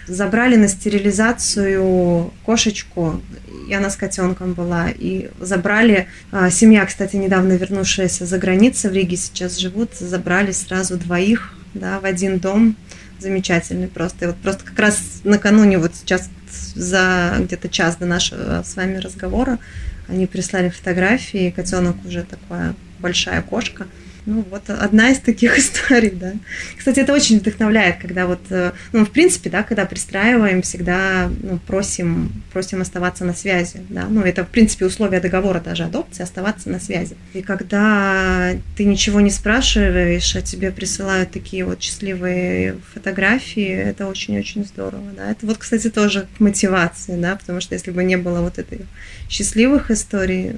забрали 0.07 0.55
на 0.55 0.67
стерилизацию 0.67 2.31
кошечку, 2.45 3.21
и 3.67 3.73
она 3.73 3.89
с 3.89 3.95
котенком 3.95 4.53
была, 4.53 4.89
и 4.89 5.29
забрали, 5.39 6.07
а, 6.31 6.49
семья, 6.49 6.85
кстати, 6.85 7.15
недавно 7.15 7.53
вернувшаяся 7.53 8.25
за 8.25 8.37
границу, 8.37 8.89
в 8.89 8.93
Риге 8.93 9.17
сейчас 9.17 9.57
живут, 9.57 9.95
забрали 9.95 10.51
сразу 10.51 10.97
двоих, 10.97 11.53
да, 11.73 11.99
в 11.99 12.05
один 12.05 12.39
дом, 12.39 12.75
замечательный 13.19 13.87
просто. 13.87 14.25
И 14.25 14.27
вот 14.27 14.37
просто 14.37 14.63
как 14.63 14.77
раз 14.77 15.21
накануне, 15.23 15.79
вот 15.79 15.95
сейчас 15.95 16.29
за 16.75 17.37
где-то 17.39 17.69
час 17.69 17.95
до 17.95 18.05
нашего 18.05 18.63
с 18.63 18.75
вами 18.75 18.97
разговора, 18.97 19.59
они 20.07 20.27
прислали 20.27 20.69
фотографии, 20.69 21.53
котенок 21.55 21.95
уже 22.05 22.23
такая 22.23 22.75
большая 22.99 23.41
кошка– 23.41 23.87
ну, 24.25 24.43
вот 24.49 24.69
одна 24.69 25.11
из 25.11 25.19
таких 25.19 25.57
историй, 25.57 26.11
да. 26.11 26.33
Кстати, 26.77 26.99
это 26.99 27.13
очень 27.13 27.39
вдохновляет, 27.39 27.97
когда 27.99 28.25
вот, 28.25 28.41
э, 28.49 28.71
ну, 28.91 29.05
в 29.05 29.11
принципе, 29.11 29.49
да, 29.49 29.63
когда 29.63 29.85
пристраиваем, 29.85 30.61
всегда 30.61 31.29
ну, 31.43 31.59
просим, 31.59 32.43
просим 32.51 32.81
оставаться 32.81 33.23
на 33.25 33.33
связи, 33.33 33.81
да. 33.89 34.07
Ну, 34.09 34.21
это, 34.21 34.43
в 34.43 34.49
принципе, 34.49 34.85
условия 34.85 35.19
договора 35.19 35.59
даже 35.59 35.83
адопции, 35.83 36.23
оставаться 36.23 36.69
на 36.69 36.79
связи. 36.79 37.15
И 37.33 37.41
когда 37.41 38.53
ты 38.75 38.85
ничего 38.85 39.21
не 39.21 39.29
спрашиваешь, 39.29 40.35
а 40.35 40.41
тебе 40.41 40.71
присылают 40.71 41.31
такие 41.31 41.65
вот 41.65 41.81
счастливые 41.81 42.77
фотографии, 42.93 43.67
это 43.67 44.07
очень-очень 44.07 44.65
здорово, 44.65 45.11
да. 45.15 45.31
Это 45.31 45.45
вот, 45.45 45.57
кстати, 45.57 45.89
тоже 45.89 46.27
к 46.37 46.39
мотивации, 46.39 47.15
да, 47.19 47.35
потому 47.35 47.61
что 47.61 47.75
если 47.75 47.91
бы 47.91 48.03
не 48.03 48.17
было 48.17 48.41
вот 48.41 48.57
этой 48.57 48.81
счастливых 49.29 49.91
историй, 49.91 50.55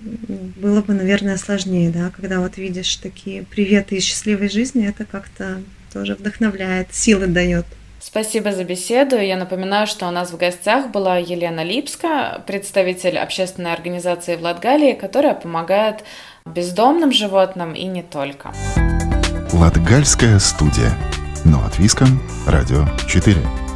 было 0.55 0.81
бы, 0.81 0.93
наверное, 0.93 1.37
сложнее, 1.37 1.89
да, 1.89 2.11
когда 2.15 2.39
вот 2.39 2.57
видишь 2.57 2.95
такие 2.97 3.43
приветы 3.57 3.95
из 3.95 4.03
счастливой 4.03 4.49
жизни, 4.49 4.87
это 4.87 5.03
как-то 5.03 5.63
тоже 5.91 6.13
вдохновляет, 6.13 6.93
силы 6.93 7.25
дает. 7.25 7.65
Спасибо 7.99 8.51
за 8.53 8.63
беседу. 8.63 9.15
Я 9.19 9.35
напоминаю, 9.35 9.87
что 9.87 10.07
у 10.07 10.11
нас 10.11 10.29
в 10.29 10.37
гостях 10.37 10.91
была 10.91 11.17
Елена 11.17 11.63
Липска, 11.63 12.43
представитель 12.45 13.17
общественной 13.17 13.73
организации 13.73 14.35
в 14.35 14.43
Латгалии, 14.43 14.93
которая 14.93 15.33
помогает 15.33 16.03
бездомным 16.45 17.11
животным 17.11 17.73
и 17.73 17.85
не 17.85 18.03
только. 18.03 18.53
Латгальская 19.51 20.37
студия. 20.37 20.91
Но 21.43 21.65
от 21.65 21.79
Виском. 21.79 22.21
Радио 22.45 22.85
4. 23.09 23.66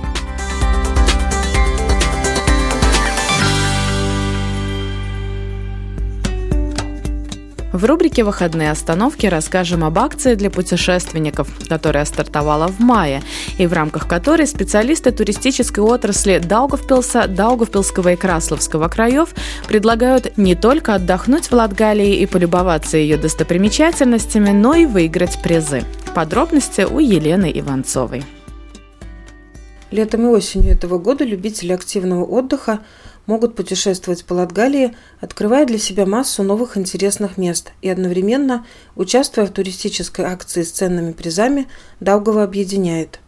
В 7.73 7.86
рубрике 7.86 8.25
«Выходные 8.25 8.69
остановки» 8.69 9.27
расскажем 9.27 9.86
об 9.86 9.97
акции 9.97 10.36
для 10.36 10.49
путешественников, 10.49 11.47
которая 11.69 12.03
стартовала 12.03 12.67
в 12.67 12.79
мае, 12.79 13.23
и 13.57 13.65
в 13.65 13.71
рамках 13.71 14.10
которой 14.10 14.45
специалисты 14.45 15.12
туристической 15.12 15.81
отрасли 15.81 16.39
Даугавпилса, 16.39 17.27
Даугавпилского 17.29 18.12
и 18.12 18.15
Красловского 18.17 18.89
краев 18.89 19.29
предлагают 19.69 20.38
не 20.38 20.55
только 20.55 20.95
отдохнуть 20.95 21.47
в 21.47 21.53
Латгалии 21.53 22.17
и 22.17 22.25
полюбоваться 22.25 22.97
ее 22.97 23.15
достопримечательностями, 23.15 24.49
но 24.49 24.75
и 24.75 24.86
выиграть 24.86 25.41
призы. 25.41 25.84
Подробности 26.13 26.81
у 26.81 26.99
Елены 26.99 27.49
Иванцовой. 27.55 28.25
Летом 29.91 30.25
и 30.25 30.29
осенью 30.29 30.71
этого 30.71 30.97
года 30.97 31.23
любители 31.23 31.71
активного 31.71 32.25
отдыха 32.25 32.79
могут 33.31 33.55
путешествовать 33.55 34.25
по 34.25 34.33
Латгалии, 34.33 34.93
открывая 35.21 35.65
для 35.65 35.77
себя 35.77 36.05
массу 36.05 36.43
новых 36.43 36.75
интересных 36.75 37.37
мест 37.37 37.71
и 37.81 37.87
одновременно, 37.87 38.65
участвуя 38.97 39.45
в 39.45 39.51
туристической 39.51 40.25
акции 40.25 40.63
с 40.63 40.71
ценными 40.71 41.13
призами, 41.13 41.69
Даугава 42.01 42.43
объединяет. 42.43 43.21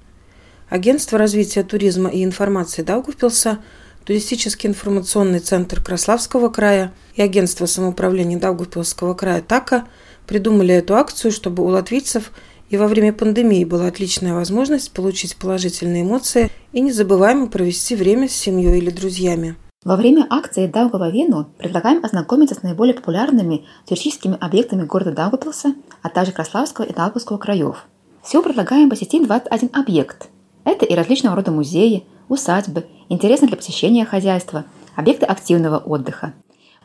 Агентство 0.70 1.18
развития 1.18 1.64
туризма 1.64 2.10
и 2.10 2.22
информации 2.22 2.82
Даугавпилса, 2.82 3.60
Туристический 4.04 4.68
информационный 4.68 5.40
центр 5.40 5.82
Краславского 5.82 6.50
края 6.50 6.92
и 7.16 7.22
Агентство 7.22 7.66
самоуправления 7.66 8.38
Даугавпилского 8.38 9.14
края 9.14 9.42
ТАКа 9.42 9.86
придумали 10.28 10.76
эту 10.76 10.96
акцию, 10.96 11.32
чтобы 11.32 11.64
у 11.64 11.68
латвийцев 11.68 12.34
и 12.70 12.76
во 12.76 12.88
время 12.88 13.14
пандемии 13.14 13.64
была 13.64 13.88
отличная 13.88 14.34
возможность 14.34 14.92
получить 14.92 15.38
положительные 15.38 16.04
эмоции 16.04 16.52
и 16.74 16.82
незабываемо 16.82 17.48
провести 17.48 17.96
время 17.96 18.28
с 18.28 18.34
семьей 18.34 18.80
или 18.80 18.90
друзьями. 18.90 19.56
Во 19.84 19.98
время 19.98 20.26
акции 20.30 20.66
Даугава 20.66 21.10
Вену 21.10 21.48
предлагаем 21.58 22.06
ознакомиться 22.06 22.56
с 22.56 22.64
наиболее 22.64 22.96
популярными 22.96 23.66
туристическими 23.86 24.38
объектами 24.40 24.86
города 24.86 25.12
Даугавпилса, 25.12 25.76
а 26.02 26.10
также 26.10 26.32
Краславского 26.32 26.86
и 26.86 26.94
Даугавского 26.94 27.38
краев. 27.38 27.86
Всего 28.24 28.42
предлагаем 28.42 28.90
посетить 28.90 29.26
21 29.26 29.72
объект. 29.74 30.30
Это 30.64 30.86
и 30.86 30.96
различного 30.96 31.36
рода 31.36 31.52
музеи, 31.52 32.06
усадьбы, 32.30 32.86
интересные 33.10 33.50
для 33.50 33.58
посещения 33.58 34.06
хозяйства, 34.06 34.64
объекты 34.96 35.26
активного 35.26 35.80
отдыха. 35.80 36.34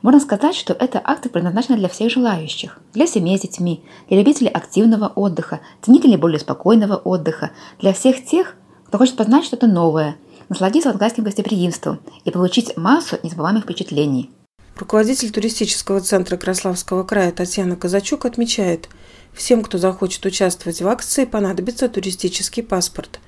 Можно 0.03 0.21
сказать, 0.21 0.57
что 0.57 0.73
эта 0.73 1.01
акция 1.03 1.31
предназначена 1.31 1.77
для 1.77 1.89
всех 1.89 2.11
желающих, 2.11 2.81
для 2.95 3.07
семей 3.07 3.39
с 3.39 3.43
детьми, 3.43 3.85
для 4.09 4.19
любителей 4.19 4.51
активного 4.51 5.07
отдыха, 5.07 5.61
ценителей 5.83 6.17
более 6.17 6.41
спокойного 6.41 6.97
отдыха, 6.97 7.53
для 7.79 7.93
всех 7.93 8.25
тех, 8.25 8.57
кто 8.87 8.99
хочет 8.99 9.17
познать 9.17 9.45
что-то 9.45 9.69
новое– 9.69 10.17
насладиться 10.49 10.89
латгальским 10.89 11.25
гостеприимством 11.25 12.01
и 12.25 12.31
получить 12.31 12.77
массу 12.77 13.19
незабываемых 13.23 13.65
впечатлений. 13.65 14.31
Руководитель 14.79 15.31
туристического 15.31 16.01
центра 16.01 16.37
Краславского 16.37 17.03
края 17.03 17.33
Татьяна 17.33 17.75
Казачук 17.75 18.25
отмечает, 18.25 18.89
всем, 19.33 19.63
кто 19.63 19.77
захочет 19.77 20.25
участвовать 20.25 20.81
в 20.81 20.87
акции, 20.87 21.25
понадобится 21.25 21.89
туристический 21.89 22.63
паспорт. 22.63 23.19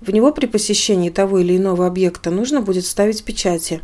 В 0.00 0.10
него 0.10 0.32
при 0.32 0.46
посещении 0.46 1.10
того 1.10 1.38
или 1.38 1.56
иного 1.56 1.86
объекта 1.86 2.30
нужно 2.30 2.60
будет 2.60 2.86
ставить 2.86 3.22
печати. 3.22 3.82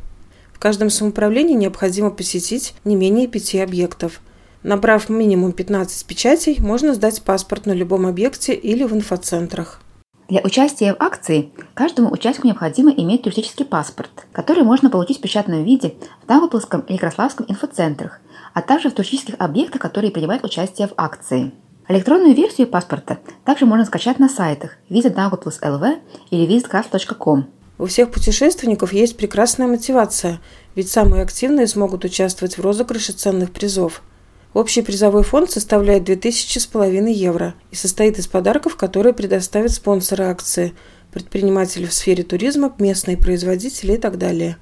В 0.53 0.59
каждом 0.59 0.91
самоуправлении 0.91 1.55
необходимо 1.55 2.11
посетить 2.11 2.75
не 2.85 2.97
менее 2.97 3.29
пяти 3.29 3.61
объектов. 3.61 4.21
Набрав 4.63 5.09
минимум 5.09 5.53
15 5.53 6.07
печатей, 6.07 6.57
можно 6.59 6.95
сдать 6.95 7.23
паспорт 7.23 7.67
на 7.67 7.73
любом 7.73 8.07
объекте 8.07 8.53
или 8.53 8.83
в 8.83 8.93
инфоцентрах. 8.93 9.81
Для 10.29 10.41
участия 10.43 10.93
в 10.93 11.01
акции 11.01 11.53
каждому 11.75 12.11
участнику 12.11 12.49
необходимо 12.49 12.91
иметь 12.91 13.23
туристический 13.23 13.65
паспорт, 13.65 14.11
который 14.33 14.65
можно 14.65 14.91
получить 14.91 15.19
в 15.19 15.21
печатном 15.21 15.63
виде 15.63 15.95
в 16.25 16.27
Даугавпилском 16.27 16.81
или 16.81 16.97
Краславском 16.97 17.47
инфоцентрах, 17.49 18.19
а 18.53 18.61
также 18.61 18.91
в 18.91 18.95
туристических 18.95 19.37
объектах, 19.39 19.81
которые 19.81 20.11
принимают 20.11 20.45
участие 20.45 20.89
в 20.89 20.95
акции. 20.97 21.53
Электронную 21.87 22.35
версию 22.35 22.67
паспорта 22.67 23.19
также 23.45 23.67
можно 23.67 23.85
скачать 23.85 24.19
на 24.19 24.29
сайтах 24.29 24.73
Visit 24.91 25.15
Daugavpils 25.15 25.61
LV 25.63 26.01
или 26.31 26.57
visitcraft.com. 26.57 27.47
У 27.79 27.87
всех 27.87 28.11
путешественников 28.11 28.93
есть 28.93 29.17
прекрасная 29.17 29.69
мотивация, 29.69 30.41
ведь 30.75 30.91
самые 30.91 31.23
активные 31.23 31.69
смогут 31.69 32.05
участвовать 32.05 32.59
в 32.59 32.63
розыгрыше 32.63 33.13
ценных 33.13 33.53
призов– 33.53 34.03
Общий 34.57 34.81
призовой 34.81 35.23
фонд 35.23 35.51
составляет 35.51 36.05
2000 36.05 36.61
с 36.61 36.65
половиной 36.65 37.13
евро 37.13 37.53
и 37.73 37.77
состоит 37.77 38.19
из 38.19 38.27
подарков, 38.27 38.75
которые 38.77 39.13
предоставят 39.13 39.71
спонсоры 39.71 40.25
акции, 40.25 40.73
предприниматели 41.13 41.85
в 41.85 41.93
сфере 41.93 42.23
туризма, 42.23 42.75
местные 42.79 43.19
производители 43.19 43.93
и 43.93 43.97
так 43.99 44.17
далее. 44.17 44.57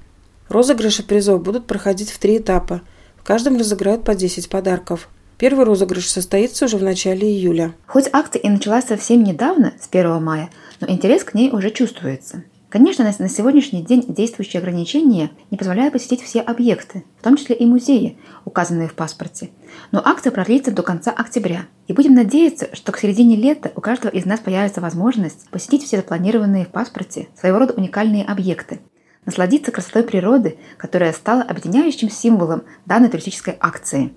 Розыгрыши 0.49 1.01
призов 1.01 1.41
будут 1.41 1.65
проходить 1.65 2.11
в 2.11 2.19
три 2.19 2.39
этапа. 2.39 2.81
В 3.15 3.23
каждом 3.23 3.55
разыграют 3.55 4.03
по 4.03 4.15
10 4.15 4.49
подарков. 4.49 5.07
Первый 5.37 5.63
розыгрыш 5.63 6.09
состоится 6.09 6.65
уже 6.65 6.75
в 6.75 6.83
начале 6.83 7.29
июля. 7.29 7.73
Хоть 7.87 8.09
акция 8.11 8.41
и 8.41 8.49
началась 8.49 8.87
совсем 8.87 9.23
недавно, 9.23 9.75
с 9.79 9.87
1 9.89 10.21
мая, 10.21 10.49
но 10.81 10.89
интерес 10.89 11.23
к 11.23 11.33
ней 11.33 11.51
уже 11.51 11.71
чувствуется. 11.71 12.43
Конечно, 12.75 13.05
на 13.05 13.29
сегодняшний 13.29 13.83
день 13.83 14.03
действующие 14.05 14.59
ограничения 14.59 15.31
не 15.49 15.57
позволяют 15.57 15.93
посетить 15.93 16.21
все 16.21 16.41
объекты, 16.41 17.05
в 17.17 17.23
том 17.23 17.37
числе 17.37 17.55
и 17.55 17.65
музеи, 17.65 18.17
указанные 18.43 18.89
в 18.89 18.95
паспорте. 18.95 19.51
Но 19.93 20.01
акция 20.03 20.29
продлится 20.29 20.71
до 20.71 20.83
конца 20.83 21.11
октября. 21.11 21.67
И 21.87 21.93
будем 21.93 22.13
надеяться, 22.13 22.67
что 22.73 22.91
к 22.91 22.99
середине 22.99 23.37
лета 23.37 23.71
у 23.77 23.79
каждого 23.79 24.11
из 24.11 24.25
нас 24.25 24.41
появится 24.41 24.81
возможность 24.81 25.49
посетить 25.51 25.83
все 25.85 25.95
запланированные 25.95 26.65
в 26.65 26.67
паспорте 26.67 27.29
своего 27.39 27.59
рода 27.59 27.71
уникальные 27.71 28.25
объекты, 28.25 28.81
насладиться 29.25 29.71
красотой 29.71 30.03
природы, 30.03 30.57
которая 30.75 31.13
стала 31.13 31.43
объединяющим 31.43 32.09
символом 32.09 32.63
данной 32.85 33.07
туристической 33.07 33.55
акции. 33.57 34.11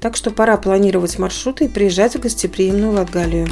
Так 0.00 0.16
что 0.16 0.32
пора 0.32 0.56
планировать 0.56 1.20
маршруты 1.20 1.66
и 1.66 1.68
приезжать 1.68 2.16
в 2.16 2.18
гостеприимную 2.18 2.94
Латгалию. 2.94 3.46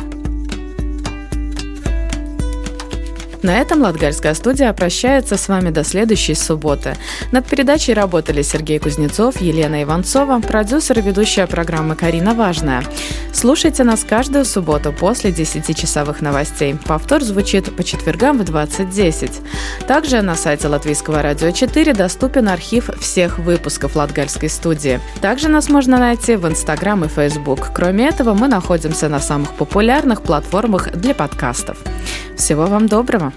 На 3.42 3.58
этом 3.58 3.80
Латгальская 3.80 4.34
студия 4.34 4.72
прощается 4.72 5.36
с 5.36 5.48
вами 5.48 5.70
до 5.70 5.82
следующей 5.82 6.34
субботы. 6.34 6.94
Над 7.32 7.46
передачей 7.46 7.94
работали 7.94 8.42
Сергей 8.42 8.78
Кузнецов, 8.78 9.40
Елена 9.40 9.82
Иванцова, 9.82 10.40
продюсер 10.40 10.98
и 10.98 11.02
ведущая 11.02 11.46
программы 11.46 11.96
Карина 11.96 12.34
Важная. 12.34 12.84
Слушайте 13.32 13.84
нас 13.84 14.04
каждую 14.04 14.44
субботу 14.44 14.92
после 14.92 15.30
10-часовых 15.30 16.20
новостей. 16.20 16.76
Повтор 16.84 17.22
звучит 17.22 17.74
по 17.74 17.82
четвергам 17.82 18.38
в 18.38 18.42
20.10. 18.42 19.86
Также 19.86 20.20
на 20.20 20.34
сайте 20.34 20.68
Латвийского 20.68 21.22
радио 21.22 21.50
4 21.50 21.94
доступен 21.94 22.48
архив 22.48 22.90
всех 23.00 23.38
выпусков 23.38 23.96
Латгальской 23.96 24.50
студии. 24.50 25.00
Также 25.20 25.48
нас 25.48 25.68
можно 25.68 25.98
найти 25.98 26.36
в 26.36 26.46
Инстаграм 26.46 27.04
и 27.04 27.08
Фейсбук. 27.08 27.70
Кроме 27.72 28.08
этого, 28.08 28.34
мы 28.34 28.48
находимся 28.48 29.08
на 29.08 29.20
самых 29.20 29.54
популярных 29.54 30.22
платформах 30.22 30.92
для 30.92 31.14
подкастов. 31.14 31.78
Всего 32.40 32.64
вам 32.64 32.86
доброго! 32.86 33.34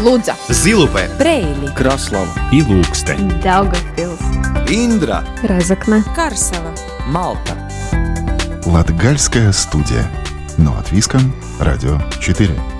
Лудза, 0.00 0.34
Зилупе, 0.48 1.10
Брейли, 1.18 1.70
Краслава. 1.76 2.30
И 2.50 2.62
Ilūkste, 2.62 3.14
Daugavpils, 3.42 4.66
Индра, 4.70 5.22
Разокна, 5.42 6.02
Карсела, 6.16 6.74
Малта. 7.06 7.52
Латгальская 8.64 9.52
студия. 9.52 10.10
Но 10.56 10.78
от 10.78 10.90
Виском, 10.90 11.34
Радио 11.60 12.00
4. 12.18 12.73